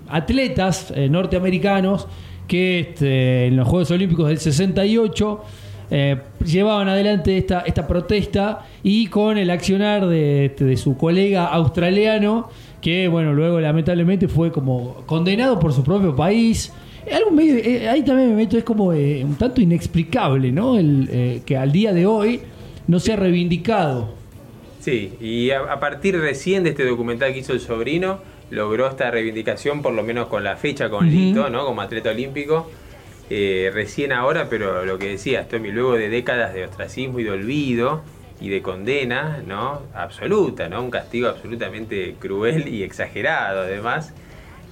atletas 0.07 0.93
norteamericanos 1.09 2.07
que 2.47 2.79
este, 2.79 3.47
en 3.47 3.57
los 3.57 3.67
Juegos 3.67 3.91
Olímpicos 3.91 4.27
del 4.27 4.39
68 4.39 5.43
llevaban 6.45 6.89
adelante 6.89 7.37
esta, 7.37 7.61
esta 7.61 7.87
protesta 7.87 8.65
y 8.83 9.07
con 9.07 9.37
el 9.37 9.49
accionar 9.49 10.07
de, 10.07 10.45
este, 10.45 10.65
de 10.65 10.75
su 10.75 10.97
colega 10.97 11.45
australiano 11.45 12.49
que 12.81 13.07
bueno 13.07 13.33
luego 13.33 13.59
lamentablemente 13.61 14.27
fue 14.27 14.51
como 14.51 14.95
condenado 15.05 15.59
por 15.59 15.71
su 15.71 15.83
propio 15.83 16.13
país 16.13 16.73
algo 17.13 17.31
medio, 17.31 17.55
eh, 17.55 17.87
ahí 17.87 18.03
también 18.03 18.29
me 18.29 18.35
meto, 18.35 18.57
es 18.57 18.63
como 18.63 18.93
eh, 18.93 19.23
un 19.23 19.35
tanto 19.35 19.61
inexplicable, 19.61 20.51
¿no? 20.51 20.77
El, 20.77 21.09
eh, 21.11 21.41
que 21.45 21.57
al 21.57 21.71
día 21.71 21.93
de 21.93 22.05
hoy 22.05 22.41
no 22.87 22.99
se 22.99 23.13
ha 23.13 23.15
reivindicado. 23.15 24.15
Sí, 24.79 25.13
y 25.19 25.51
a, 25.51 25.79
partir 25.79 26.17
recién 26.19 26.63
de 26.63 26.69
este 26.69 26.85
documental 26.85 27.33
que 27.33 27.39
hizo 27.39 27.53
el 27.53 27.59
sobrino, 27.59 28.19
logró 28.49 28.87
esta 28.87 29.11
reivindicación, 29.11 29.81
por 29.81 29.93
lo 29.93 30.03
menos 30.03 30.27
con 30.27 30.43
la 30.43 30.55
fecha 30.55 30.89
con 30.89 31.09
Lito, 31.09 31.49
¿no? 31.49 31.65
Como 31.65 31.81
atleta 31.81 32.11
olímpico. 32.11 32.69
recién 33.29 34.13
ahora, 34.13 34.47
pero 34.49 34.85
lo 34.85 34.97
que 34.97 35.09
decías, 35.09 35.49
Tommy, 35.49 35.71
luego 35.71 35.95
de 35.95 36.07
décadas 36.07 36.53
de 36.53 36.63
ostracismo 36.63 37.19
y 37.19 37.23
de 37.23 37.31
olvido 37.31 38.01
y 38.39 38.47
de 38.47 38.61
condena, 38.61 39.43
¿no? 39.45 39.81
Absoluta, 39.93 40.69
¿no? 40.69 40.81
Un 40.81 40.91
castigo 40.91 41.27
absolutamente 41.27 42.15
cruel 42.19 42.69
y 42.69 42.83
exagerado, 42.83 43.61
además. 43.61 44.13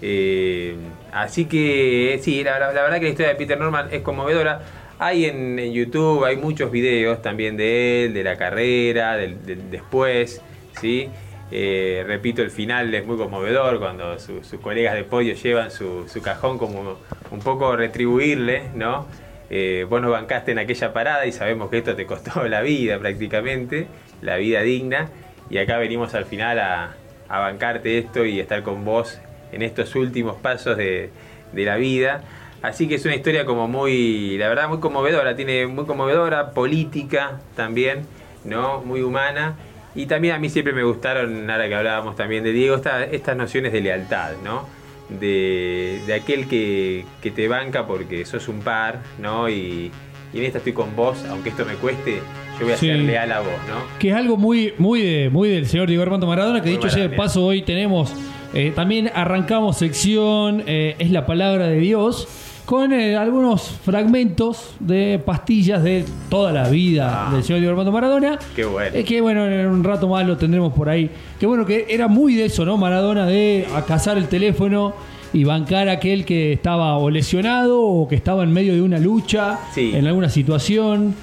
Eh, 0.02 0.76
así 1.12 1.46
que 1.46 2.20
sí, 2.22 2.44
la, 2.44 2.60
verdad 2.60 3.00
que 3.00 3.06
la 3.06 3.10
historia 3.10 3.30
de 3.30 3.36
Peter 3.36 3.58
Norman 3.58 3.88
es 3.92 4.02
conmovedora. 4.02 4.62
Hay 5.00 5.26
en, 5.26 5.58
YouTube, 5.74 6.24
hay 6.24 6.38
muchos 6.38 6.72
videos 6.72 7.22
también 7.22 7.58
de 7.58 8.06
él, 8.06 8.14
de 8.14 8.24
la 8.24 8.38
carrera, 8.38 9.18
del, 9.18 9.70
después, 9.70 10.42
¿sí? 10.80 11.10
Eh, 11.52 12.04
repito, 12.08 12.42
el 12.42 12.50
final 12.50 12.94
es 12.94 13.06
muy 13.06 13.18
conmovedor 13.18 13.80
cuando 13.80 14.18
sus 14.20 14.60
colegas 14.62 14.96
de 14.96 15.04
podio 15.04 15.36
llevan 15.36 15.70
su, 15.70 16.06
cajón 16.24 16.58
como 16.58 16.98
un 17.32 17.40
poco 17.40 17.76
retribuirle, 17.76 18.70
¿no? 18.74 19.06
Eh, 19.50 19.86
vos 19.88 20.02
nos 20.02 20.12
bancaste 20.12 20.54
en 20.54 20.60
aquella 20.60 20.92
parada 20.92 21.26
y 21.28 21.32
sabemos 21.32 21.70
que 21.70 21.80
esto 21.80 21.96
te 21.96 22.06
costó 22.06 22.44
la 22.48 22.62
vida 22.62 22.98
prácticamente, 22.98 23.88
la 24.22 24.38
vida 24.38 24.62
digna, 24.62 25.10
y 25.50 25.58
acá 25.60 25.78
venimos 25.78 26.16
al 26.16 26.26
final 26.26 26.60
a 26.60 26.96
bancarte 27.28 27.98
esto 27.98 28.26
y 28.26 28.40
estar 28.40 28.64
con 28.64 28.86
vos 28.86 29.20
en 29.52 29.62
estos 29.62 29.96
últimos 29.96 30.36
pasos 30.38 30.78
de, 30.78 31.10
la 31.54 31.78
vida. 31.78 32.24
Así 32.62 32.88
que 32.88 32.96
es 32.96 33.06
una 33.06 33.16
historia 33.16 33.46
como 33.46 33.68
muy, 33.68 34.38
la 34.38 34.50
verdad, 34.50 34.68
muy 34.68 34.80
conmovedora, 34.80 35.36
tiene 35.36 35.68
muy 35.68 35.86
conmovedora, 35.86 36.52
política 36.52 37.40
también, 37.56 38.06
¿no? 38.44 38.82
Muy 38.82 39.02
humana. 39.02 39.56
Y 39.94 40.08
también 40.08 40.36
a 40.36 40.40
mí 40.40 40.50
siempre 40.50 40.74
me 40.74 40.84
gustaron, 40.84 41.50
ahora 41.50 41.70
que 41.70 41.76
hablábamos 41.76 42.16
también 42.16 42.44
de 42.44 42.52
Diego, 42.52 42.76
estas 42.76 43.38
nociones 43.38 43.72
de 43.72 43.82
lealtad, 43.82 44.34
¿no? 44.44 44.68
De, 45.10 46.02
aquel 46.22 46.48
que, 46.48 47.06
te 47.22 47.48
banca 47.48 47.88
porque 47.88 48.26
sos 48.26 48.48
un 48.50 48.60
par, 48.60 49.00
¿no? 49.20 49.48
Y, 49.50 49.92
en 50.34 50.44
esta 50.44 50.58
estoy 50.58 50.74
con 50.74 50.94
vos, 50.98 51.24
aunque 51.30 51.50
esto 51.50 51.64
me 51.66 51.76
cueste, 51.76 52.20
yo 52.60 52.66
voy 52.66 52.74
a 52.74 52.78
ser 52.78 52.98
leal 52.98 53.32
a 53.32 53.40
vos, 53.40 53.54
¿no? 53.70 53.98
Que 54.00 54.10
es 54.10 54.16
algo 54.16 54.36
muy, 54.36 54.74
muy, 54.78 55.02
de, 55.02 55.30
muy 55.30 55.48
del 55.48 55.66
señor 55.66 55.88
Diego 55.88 56.04
Armando 56.04 56.28
Maradona, 56.28 56.62
que 56.62 56.70
dicho 56.70 56.90
sea 56.90 57.08
de 57.08 57.16
paso, 57.16 57.46
hoy 57.46 57.62
tenemos 57.62 58.14
eh, 58.54 58.72
también 58.76 59.12
arrancamos 59.14 59.78
sección 59.78 60.64
eh, 60.66 60.96
Es 61.00 61.12
la 61.12 61.26
palabra 61.26 61.68
de 61.68 61.80
Dios 61.80 62.28
con 62.66 62.94
eh, 62.94 63.16
algunos 63.16 63.62
fragmentos 63.84 64.76
de 64.80 65.22
pastillas 65.24 65.84
de 65.84 66.04
toda 66.30 66.52
la 66.52 66.68
vida 66.70 67.28
ah. 67.28 67.32
del 67.32 67.44
señor 67.44 67.60
Diego 67.60 67.72
Armando 67.72 67.92
Maradona. 67.92 68.40
Qué 68.56 68.66
bueno. 68.66 68.92
que 69.06 69.22
bueno, 69.22 69.46
en 69.46 69.68
un 69.68 69.84
rato 69.84 70.08
más 70.08 70.26
lo 70.26 70.36
tendremos 70.36 70.74
por 70.74 70.90
ahí. 70.90 71.10
Que 71.40 71.46
bueno, 71.46 71.66
que 71.66 71.86
era 71.90 72.08
muy 72.08 72.34
de 72.34 72.46
eso, 72.46 72.66
¿no? 72.66 72.78
Maradona 72.78 73.28
de 73.28 73.68
acasar 73.76 74.18
el 74.18 74.28
teléfono 74.28 74.96
y 75.32 75.44
bancar 75.44 75.90
a 75.90 75.94
aquel 75.94 76.26
que 76.26 76.54
estaba 76.54 76.98
o 76.98 77.10
lesionado 77.10 77.82
o 77.82 78.08
que 78.08 78.16
estaba 78.16 78.44
en 78.44 78.52
medio 78.52 78.74
de 78.74 78.82
una 78.82 78.98
lucha, 78.98 79.60
en 79.76 80.08
alguna 80.08 80.30
situación. 80.30 81.14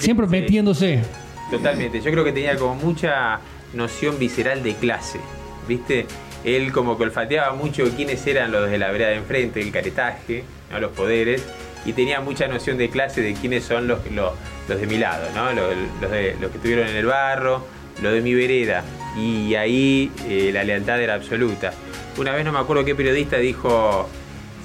siempre 0.00 0.26
metiéndose. 0.26 1.02
Totalmente. 1.50 2.00
Yo 2.00 2.10
creo 2.10 2.24
que 2.24 2.32
tenía 2.32 2.56
como 2.56 2.74
mucha 2.74 3.40
noción 3.74 4.18
visceral 4.18 4.62
de 4.62 4.74
clase. 4.74 5.20
¿Viste? 5.68 6.06
Él 6.44 6.72
como 6.72 6.96
que 6.96 7.04
olfateaba 7.04 7.54
mucho 7.54 7.84
quiénes 7.96 8.26
eran 8.26 8.52
los 8.52 8.70
de 8.70 8.78
la 8.78 8.90
vereda 8.90 9.08
de 9.08 9.16
enfrente, 9.16 9.60
el 9.60 9.72
caretaje, 9.72 10.44
¿no? 10.70 10.78
los 10.80 10.92
poderes, 10.92 11.44
y 11.84 11.92
tenía 11.92 12.20
mucha 12.20 12.48
noción 12.48 12.78
de 12.78 12.90
clase 12.90 13.22
de 13.22 13.34
quiénes 13.34 13.64
son 13.64 13.88
los, 13.88 14.00
los, 14.10 14.32
de 14.68 14.86
mi 14.86 14.98
lado, 14.98 15.28
¿no? 15.34 15.52
los, 15.52 16.10
de, 16.10 16.36
los 16.40 16.50
que 16.50 16.56
estuvieron 16.56 16.88
en 16.88 16.96
el 16.96 17.06
barro, 17.06 17.64
los 18.02 18.12
de 18.12 18.20
mi 18.20 18.34
vereda. 18.34 18.84
Y 19.16 19.54
ahí 19.54 20.12
eh, 20.28 20.50
la 20.52 20.64
lealtad 20.64 21.00
era 21.00 21.14
absoluta. 21.14 21.72
Una 22.18 22.32
vez 22.32 22.44
no 22.44 22.52
me 22.52 22.58
acuerdo 22.58 22.84
qué 22.84 22.94
periodista 22.94 23.36
dijo, 23.38 24.08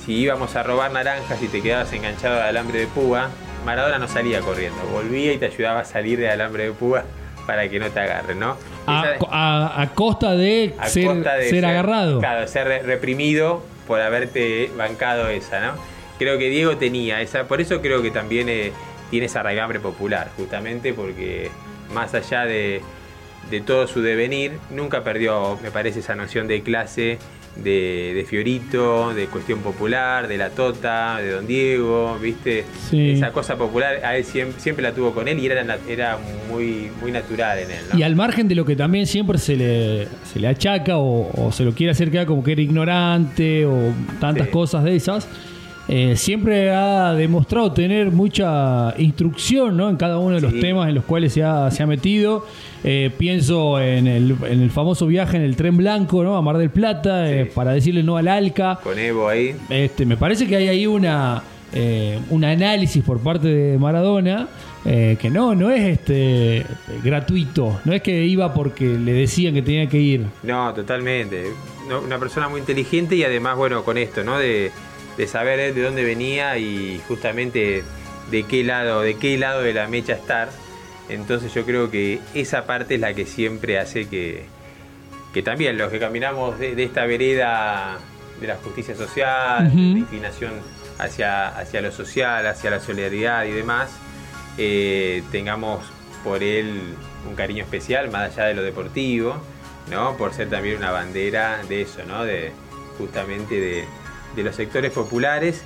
si 0.05 0.13
íbamos 0.13 0.55
a 0.55 0.63
robar 0.63 0.91
naranjas 0.91 1.41
y 1.41 1.47
te 1.47 1.62
quedabas 1.62 1.91
enganchado 1.93 2.41
al 2.41 2.49
alambre 2.49 2.79
de 2.79 2.88
púa, 2.88 3.29
Maradona 3.65 3.97
no 3.97 4.07
salía 4.07 4.41
corriendo, 4.41 4.81
volvía 4.91 5.33
y 5.33 5.38
te 5.38 5.45
ayudaba 5.45 5.79
a 5.79 5.86
salir 5.86 6.19
del 6.19 6.29
alambre 6.29 6.65
de 6.65 6.71
púa 6.71 7.05
para 7.45 7.67
que 7.69 7.79
no 7.79 7.89
te 7.89 7.99
agarren, 7.99 8.39
¿no? 8.39 8.58
A, 8.86 9.89
costa 9.93 10.32
de, 10.32 10.73
ser, 10.88 11.65
agarrado. 11.65 12.19
Claro, 12.19 12.47
ser 12.47 12.86
reprimido 12.86 13.63
por 13.88 14.01
haberte 14.01 14.71
bancado 14.77 15.29
esa, 15.29 15.60
¿no? 15.60 15.73
Creo 16.19 16.38
que 16.38 16.49
Diego 16.49 16.77
tenía 16.77 17.21
esa, 17.21 17.47
por 17.47 17.60
eso 17.60 17.82
creo 17.82 18.01
que 18.01 18.12
también 18.12 18.47
eh, 18.49 18.71
tiene 19.10 19.25
esa 19.25 19.43
raigambre 19.43 19.79
popular, 19.79 20.29
justamente 20.38 20.93
porque 20.93 21.49
más 21.93 22.13
allá 22.13 22.45
de, 22.45 22.82
de 23.49 23.62
todo 23.62 23.88
su 23.88 24.01
devenir, 24.01 24.60
nunca 24.69 25.03
perdió, 25.03 25.60
me 25.62 25.71
parece, 25.71 25.99
esa 25.99 26.15
noción 26.15 26.47
de 26.47 26.62
clase 26.62 27.17
de, 27.56 28.26
Fiorito, 28.28 29.13
de 29.13 29.28
Cuestión 29.28 29.60
Popular, 29.60 30.28
de 30.28 30.38
La 30.38 30.50
Tota, 30.50 31.18
de 31.18 31.32
Don 31.32 31.48
Diego, 31.48 32.18
¿viste? 32.22 32.66
Esa 32.92 33.32
cosa 33.32 33.56
popular, 33.58 34.04
a 34.04 34.18
él 34.18 34.24
siempre, 34.24 34.82
la 34.82 34.94
tuvo 34.94 35.13
con 35.13 35.28
él 35.28 35.39
y 35.39 35.46
era, 35.46 35.78
era 35.88 36.18
muy, 36.50 36.89
muy 37.02 37.12
natural 37.12 37.60
en 37.60 37.72
él. 37.72 37.84
Y 37.98 38.04
al 38.04 38.16
margen 38.16 38.48
de 38.48 38.56
lo 38.56 38.66
que 38.66 38.76
también 38.76 39.06
siempre 39.08 39.38
se 39.38 39.56
le, 39.56 40.08
se 40.32 40.39
le 40.39 40.48
achaca 40.48 40.98
o, 40.98 41.52
se 41.52 41.63
lo 41.63 41.74
quiere 41.74 41.92
hacer 41.92 42.12
quedar 42.12 42.26
como 42.26 42.44
que 42.44 42.54
era 42.54 42.62
ignorante 42.62 43.66
o 43.66 43.94
tantas 44.20 44.48
cosas 44.48 44.84
de 44.84 44.96
esas. 44.96 45.28
Eh, 45.88 46.15
siempre 46.15 46.72
ha 46.72 47.13
demostrado 47.13 47.74
tener 47.74 48.10
mucha 48.10 48.93
instrucción 48.98 49.76
¿no? 49.76 49.89
en 49.89 49.98
cada 49.98 50.17
uno 50.17 50.36
de 50.36 50.41
los 50.41 50.58
temas 50.60 50.88
en 50.88 50.96
los 50.96 51.04
cuales 51.04 51.34
se 51.34 51.43
ha, 51.43 51.69
se 51.72 51.84
ha 51.84 51.88
metido 51.88 52.46
eh, 52.86 53.12
pienso 53.17 53.80
en 53.80 54.08
el, 54.08 54.36
en 54.46 54.62
el, 54.62 54.69
famoso 54.69 55.08
viaje 55.08 55.38
en 55.38 55.43
el 55.43 55.56
tren 55.56 55.78
blanco, 55.78 56.22
¿no? 56.22 56.36
A 56.36 56.41
Mar 56.41 56.58
del 56.58 56.69
Plata, 56.69 57.32
eh, 57.32 57.46
para 57.46 57.72
decirle 57.72 58.04
no 58.04 58.17
al 58.17 58.28
Alca. 58.28 58.80
Con 58.84 59.00
Evo 59.00 59.30
ahí. 59.30 59.56
Este, 59.69 60.06
me 60.06 60.17
parece 60.17 60.46
que 60.48 60.58
hay 60.58 60.67
ahí 60.67 60.86
una, 60.86 61.43
eh, 61.72 62.19
un 62.30 62.43
análisis 62.43 63.02
por 63.02 63.19
parte 63.19 63.48
de 63.48 63.78
Maradona. 63.78 64.50
que 64.84 65.30
no, 65.32 65.56
no 65.56 65.72
es 65.72 65.98
este 65.98 66.65
gratuito, 67.02 67.80
no 67.86 67.93
es 67.93 68.02
que 68.02 68.26
iba 68.26 68.54
porque 68.54 68.84
le 68.84 69.13
decían 69.13 69.54
que 69.54 69.62
tenía 69.62 69.88
que 69.88 69.98
ir. 69.98 70.26
No, 70.43 70.74
totalmente. 70.74 71.46
una 72.06 72.19
persona 72.19 72.50
muy 72.50 72.60
inteligente 72.60 73.15
y 73.15 73.24
además, 73.24 73.56
bueno, 73.56 73.86
con 73.86 73.98
esto, 73.98 74.26
¿no? 74.26 74.38
De, 74.38 74.72
de 75.17 75.28
saber 75.28 75.73
de 75.73 75.82
dónde 75.82 76.04
venía 76.04 76.58
y 76.58 77.02
justamente 77.08 77.84
de 78.32 78.43
qué 78.43 78.63
lado, 78.63 79.02
de 79.02 79.15
qué 79.15 79.38
lado 79.38 79.62
de 79.62 79.73
la 79.73 79.88
mecha 79.88 80.13
estar 80.13 80.49
entonces 81.10 81.54
yo 81.54 81.65
creo 81.65 81.91
que 81.91 82.19
esa 82.34 82.65
parte 82.65 82.95
es 82.95 83.02
la 83.02 83.13
que 83.13 83.26
siempre 83.26 83.80
hace 83.80 84.08
que, 84.08 84.45
que 85.34 85.43
también 85.43 85.78
los 85.78 85.91
que 85.91 85.99
caminamos 85.99 86.58
de, 86.60 86.82
esta 86.82 87.06
vereda 87.06 87.97
de 88.39 88.47
la 88.47 88.56
justicia 88.56 88.95
social, 88.95 89.69
de 89.69 89.82
la 89.82 89.99
inclinación 89.99 90.54
hacia, 90.97 91.49
hacia 91.49 91.82
lo 91.82 91.91
social, 91.91 92.47
hacia 92.47 92.71
la 92.71 92.80
solidaridad 92.80 93.45
y 93.45 93.52
demás, 93.52 93.91
eh, 94.58 95.23
tengamos 95.32 95.84
por 96.23 96.41
él 96.41 96.95
un 97.28 97.36
cariño 97.36 97.63
especial, 97.63 98.10
más 98.10 98.32
allá 98.32 98.45
de 98.45 98.54
lo 98.54 98.63
deportivo, 98.63 99.36
¿no? 99.91 100.15
por 100.15 100.34
ser 100.34 100.49
también 100.49 100.78
una 100.78 100.91
bandera 100.91 101.62
de 101.67 101.82
eso, 101.82 102.04
¿no? 102.08 102.23
de, 102.23 102.54
justamente 102.97 103.60
de, 103.60 103.86
los 104.41 104.56
sectores 104.56 104.91
populares 104.91 105.63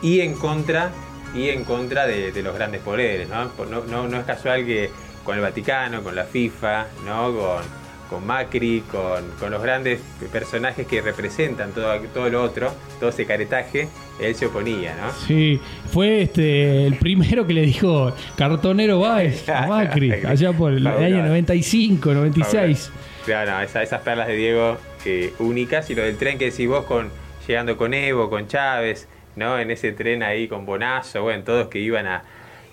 y 0.00 0.20
en 0.20 0.34
contra, 0.34 0.90
y 1.34 1.50
en 1.50 1.64
contra 1.64 2.06
de, 2.06 2.32
los 2.42 2.54
grandes 2.54 2.80
poderes. 2.80 3.28
¿no? 3.28 3.50
No, 3.66 4.08
no 4.08 4.18
es 4.18 4.24
casual 4.24 4.64
que 4.64 4.90
con 5.24 5.36
el 5.36 5.42
Vaticano, 5.42 6.02
con 6.02 6.14
la 6.14 6.24
FIFA, 6.24 6.86
¿no? 7.04 7.34
con, 7.34 7.80
con 8.10 8.26
Macri, 8.26 8.82
con, 8.90 9.50
los 9.50 9.62
grandes 9.62 10.00
personajes 10.32 10.86
que 10.86 11.00
representan 11.00 11.70
todo, 11.70 11.96
todo 12.12 12.28
lo 12.28 12.42
otro, 12.42 12.74
todo 12.98 13.10
ese 13.10 13.24
caretaje, 13.24 13.88
él 14.20 14.34
se 14.34 14.46
oponía, 14.46 14.96
¿no? 14.96 15.12
Sí, 15.12 15.60
fue 15.92 16.22
este 16.22 16.86
el 16.86 16.96
primero 16.96 17.46
que 17.46 17.54
le 17.54 17.62
dijo 17.62 18.12
cartonero 18.36 18.98
Báez 18.98 19.48
a 19.48 19.66
Macri, 19.68 20.12
allá 20.12 20.52
por 20.52 20.72
el 20.72 20.86
año 20.86 21.24
95, 21.24 22.12
96. 22.12 22.90
Claro, 23.24 23.60
esas 23.60 24.00
perlas 24.00 24.26
de 24.26 24.34
Diego 24.34 24.76
eh, 25.04 25.32
únicas 25.38 25.88
y 25.90 25.94
lo 25.94 26.02
del 26.02 26.16
tren 26.16 26.36
que 26.36 26.46
decís 26.46 26.66
vos 26.66 26.84
con 26.86 27.10
llegando 27.46 27.76
con 27.76 27.94
Evo, 27.94 28.30
con 28.30 28.46
Chávez, 28.46 29.08
¿no? 29.36 29.58
En 29.58 29.70
ese 29.70 29.92
tren 29.92 30.22
ahí 30.22 30.48
con 30.48 30.66
Bonazo, 30.66 31.22
bueno, 31.22 31.44
todos 31.44 31.68
que 31.68 31.78
iban 31.78 32.06
a, 32.06 32.24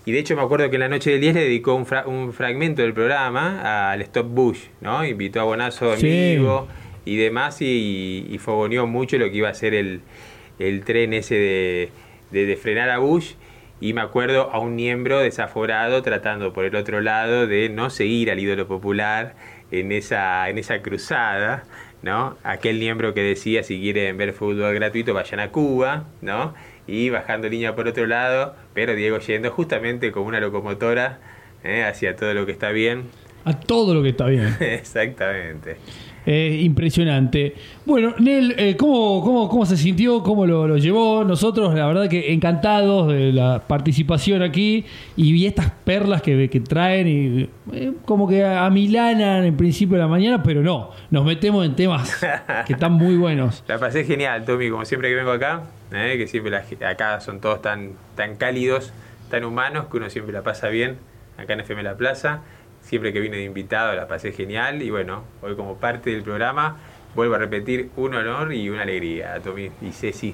y 0.07 0.13
de 0.13 0.19
hecho 0.19 0.37
me 0.37 0.41
acuerdo 0.41 0.69
que 0.69 0.77
en 0.77 0.79
la 0.79 0.87
noche 0.87 1.11
del 1.11 1.19
10 1.19 1.35
le 1.35 1.41
dedicó 1.41 1.75
un, 1.75 1.85
un 2.05 2.31
fragmento 2.31 2.81
del 2.81 2.93
programa 2.93 3.91
al 3.91 4.01
Stop 4.03 4.27
Bush, 4.27 4.67
¿no? 4.79 5.05
Invitó 5.05 5.41
a 5.41 5.43
Bonazo 5.43 5.95
en 5.95 6.01
vivo 6.01 6.69
y 7.03 7.17
demás 7.17 7.61
y, 7.61 8.25
y, 8.29 8.37
fogoneó 8.37 8.87
mucho 8.87 9.17
lo 9.17 9.29
que 9.29 9.35
iba 9.35 9.49
a 9.49 9.53
ser 9.53 9.73
el, 9.73 10.01
tren 10.85 11.11
ese 11.11 11.91
de, 12.31 12.55
frenar 12.55 12.89
a 12.89 12.99
Bush. 12.99 13.33
Y 13.81 13.91
me 13.91 13.99
acuerdo 13.99 14.49
a 14.49 14.59
un 14.59 14.77
miembro 14.77 15.19
desaforado 15.19 16.01
tratando 16.03 16.53
por 16.53 16.63
el 16.63 16.77
otro 16.77 17.01
lado 17.01 17.45
de 17.45 17.67
no 17.67 17.89
seguir 17.89 18.31
al 18.31 18.39
ídolo 18.39 18.65
popular 18.65 19.35
en 19.71 19.91
esa, 19.91 20.49
en 20.49 20.57
esa 20.57 20.81
cruzada, 20.81 21.65
¿no? 22.01 22.37
Aquel 22.43 22.79
miembro 22.79 23.13
que 23.13 23.21
decía 23.21 23.63
si 23.63 23.79
quieren 23.79 24.17
ver 24.17 24.33
fútbol 24.33 24.73
gratuito 24.73 25.13
vayan 25.13 25.39
a 25.39 25.51
Cuba, 25.51 26.05
¿no? 26.21 26.53
y 26.87 27.09
bajando 27.09 27.49
línea 27.49 27.75
por 27.75 27.87
otro 27.87 28.07
lado, 28.07 28.55
pero 28.73 28.95
Diego 28.95 29.19
yendo 29.19 29.51
justamente 29.51 30.11
como 30.11 30.27
una 30.27 30.39
locomotora 30.39 31.19
¿eh? 31.63 31.83
hacia 31.83 32.15
todo 32.15 32.33
lo 32.33 32.45
que 32.45 32.53
está 32.53 32.71
bien. 32.71 33.03
A 33.43 33.59
todo 33.59 33.93
lo 33.93 34.01
que 34.01 34.09
está 34.09 34.25
bien. 34.27 34.55
Exactamente. 34.59 35.77
Eh, 36.29 36.59
impresionante. 36.63 37.55
Bueno, 37.85 38.13
Nel, 38.19 38.53
eh, 38.57 38.75
¿cómo, 38.75 39.23
cómo, 39.23 39.47
cómo, 39.47 39.65
se 39.65 39.77
sintió? 39.77 40.21
¿Cómo 40.23 40.45
lo, 40.45 40.75
llevó? 40.75 41.23
Nosotros, 41.23 41.73
la 41.73 41.87
verdad 41.87 42.09
que 42.09 42.33
encantados 42.33 43.07
de 43.07 43.31
la 43.31 43.65
participación 43.65 44.41
aquí 44.41 44.83
y 45.15 45.31
vi 45.31 45.45
estas 45.45 45.71
perlas 45.71 46.21
que, 46.21 46.49
que 46.49 46.59
traen 46.59 47.07
y 47.07 47.49
eh, 47.71 47.93
como 48.03 48.27
que 48.27 48.43
amilanan 48.43 49.45
en 49.45 49.55
principio 49.55 49.95
de 49.95 50.01
la 50.01 50.09
mañana, 50.09 50.43
pero 50.43 50.61
no, 50.61 50.91
nos 51.11 51.23
metemos 51.23 51.65
en 51.65 51.77
temas 51.77 52.19
que 52.65 52.73
están 52.73 52.91
muy 52.91 53.15
buenos. 53.15 53.63
La 53.69 53.79
pasé 53.79 54.03
genial, 54.03 54.43
Tommy, 54.43 54.69
como 54.69 54.83
siempre 54.83 55.07
que 55.07 55.15
vengo 55.15 55.31
acá, 55.31 55.63
que 55.91 56.27
siempre 56.27 56.53
acá 56.85 57.21
son 57.21 57.39
todos 57.39 57.61
tan, 57.61 57.93
tan 58.17 58.35
cálidos, 58.35 58.91
tan 59.29 59.45
humanos, 59.45 59.85
que 59.89 59.95
uno 59.95 60.09
siempre 60.09 60.33
la 60.33 60.41
pasa 60.41 60.67
bien 60.67 60.97
acá 61.37 61.53
en 61.53 61.61
FM 61.61 61.83
La 61.83 61.95
Plaza 61.95 62.41
siempre 62.87 63.11
que 63.11 63.19
vine 63.19 63.37
de 63.37 63.43
invitado 63.43 63.93
la 63.95 64.07
pasé 64.07 64.31
genial 64.31 64.81
y 64.81 64.89
bueno, 64.89 65.23
hoy 65.41 65.55
como 65.55 65.75
parte 65.75 66.09
del 66.09 66.23
programa 66.23 66.77
vuelvo 67.15 67.35
a 67.35 67.37
repetir 67.37 67.89
un 67.97 68.15
honor 68.15 68.53
y 68.53 68.69
una 68.69 68.83
alegría 68.83 69.33
a 69.33 69.39
Tommy 69.41 69.69
y 69.81 69.91
Ceci. 69.91 70.33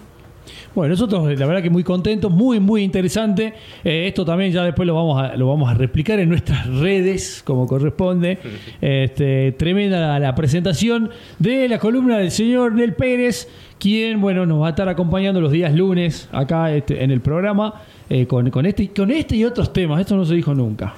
Bueno, 0.75 0.91
nosotros 0.91 1.39
la 1.39 1.45
verdad 1.45 1.63
que 1.63 1.69
muy 1.69 1.83
contentos, 1.83 2.29
muy 2.29 2.59
muy 2.59 2.83
interesante. 2.83 3.53
Eh, 3.83 4.07
esto 4.07 4.25
también 4.25 4.51
ya 4.51 4.63
después 4.63 4.85
lo 4.85 4.93
vamos 4.93 5.23
a 5.23 5.35
lo 5.35 5.47
vamos 5.47 5.71
a 5.71 5.73
replicar 5.73 6.19
en 6.19 6.29
nuestras 6.29 6.67
redes 6.67 7.41
como 7.43 7.65
corresponde. 7.65 8.37
Este, 8.81 9.53
tremenda 9.53 10.19
la 10.19 10.35
presentación 10.35 11.09
de 11.39 11.69
la 11.69 11.79
columna 11.79 12.17
del 12.17 12.31
señor 12.31 12.73
Nel 12.73 12.93
Pérez, 12.93 13.47
quien 13.79 14.19
bueno 14.19 14.45
nos 14.45 14.61
va 14.61 14.67
a 14.67 14.69
estar 14.71 14.89
acompañando 14.89 15.39
los 15.39 15.51
días 15.51 15.73
lunes 15.73 16.27
acá 16.31 16.73
este, 16.73 17.03
en 17.03 17.11
el 17.11 17.21
programa 17.21 17.81
eh, 18.09 18.27
con, 18.27 18.49
con 18.49 18.65
este 18.65 18.89
con 18.89 19.09
este 19.09 19.37
y 19.37 19.45
otros 19.45 19.71
temas. 19.71 20.01
Esto 20.01 20.17
no 20.17 20.25
se 20.25 20.35
dijo 20.35 20.53
nunca. 20.53 20.93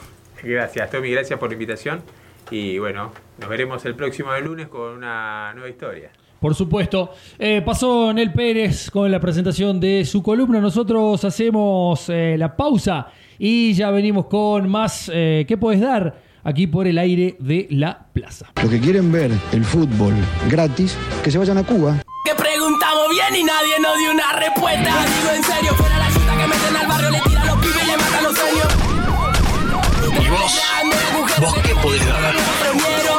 Gracias, 0.45 0.91
Tommy, 0.91 1.11
gracias 1.11 1.39
por 1.39 1.49
la 1.49 1.53
invitación. 1.53 2.01
Y 2.51 2.77
bueno, 2.77 3.11
nos 3.39 3.49
veremos 3.49 3.83
el 3.85 3.95
próximo 3.95 4.29
lunes 4.37 4.67
con 4.67 4.97
una 4.97 5.51
nueva 5.53 5.69
historia. 5.69 6.11
Por 6.39 6.53
supuesto. 6.53 7.11
Eh, 7.39 7.63
pasó 7.65 8.13
Nel 8.13 8.31
Pérez 8.31 8.91
con 8.91 9.09
la 9.09 9.19
presentación 9.19 9.79
de 9.79 10.05
su 10.05 10.21
columna. 10.21 10.59
Nosotros 10.59 11.25
hacemos 11.25 12.07
eh, 12.09 12.35
la 12.37 12.55
pausa 12.55 13.07
y 13.39 13.73
ya 13.73 13.89
venimos 13.89 14.27
con 14.27 14.69
más. 14.69 15.09
Eh, 15.11 15.45
¿Qué 15.47 15.57
puedes 15.57 15.81
dar? 15.81 16.21
Aquí 16.43 16.67
por 16.67 16.85
el 16.85 16.99
aire 16.99 17.35
de 17.39 17.65
la 17.71 18.05
plaza. 18.13 18.51
Los 18.61 18.69
que 18.69 18.79
quieren 18.79 19.11
ver 19.11 19.31
el 19.51 19.65
fútbol 19.65 20.13
gratis, 20.47 20.95
que 21.23 21.31
se 21.31 21.39
vayan 21.39 21.57
a 21.57 21.63
Cuba. 21.63 22.03
Que 22.23 22.35
preguntamos 22.35 23.09
bien 23.09 23.41
y 23.41 23.43
nadie 23.43 23.79
nos 23.81 23.97
dio 23.97 24.11
una 24.11 24.33
respuesta. 24.33 25.05
Digo 25.07 25.35
en 25.35 25.43
serio, 25.43 25.73
fuera 25.73 25.97
la 25.97 26.07
chuta 26.09 26.37
que 26.37 26.47
meten 26.47 26.75
al 26.75 26.87
barrio, 26.87 27.09
le 27.09 27.24
vos? 30.35 30.61
¿Vos 31.39 31.53
qué 31.63 31.75
podés 31.75 32.05
dar? 32.07 33.14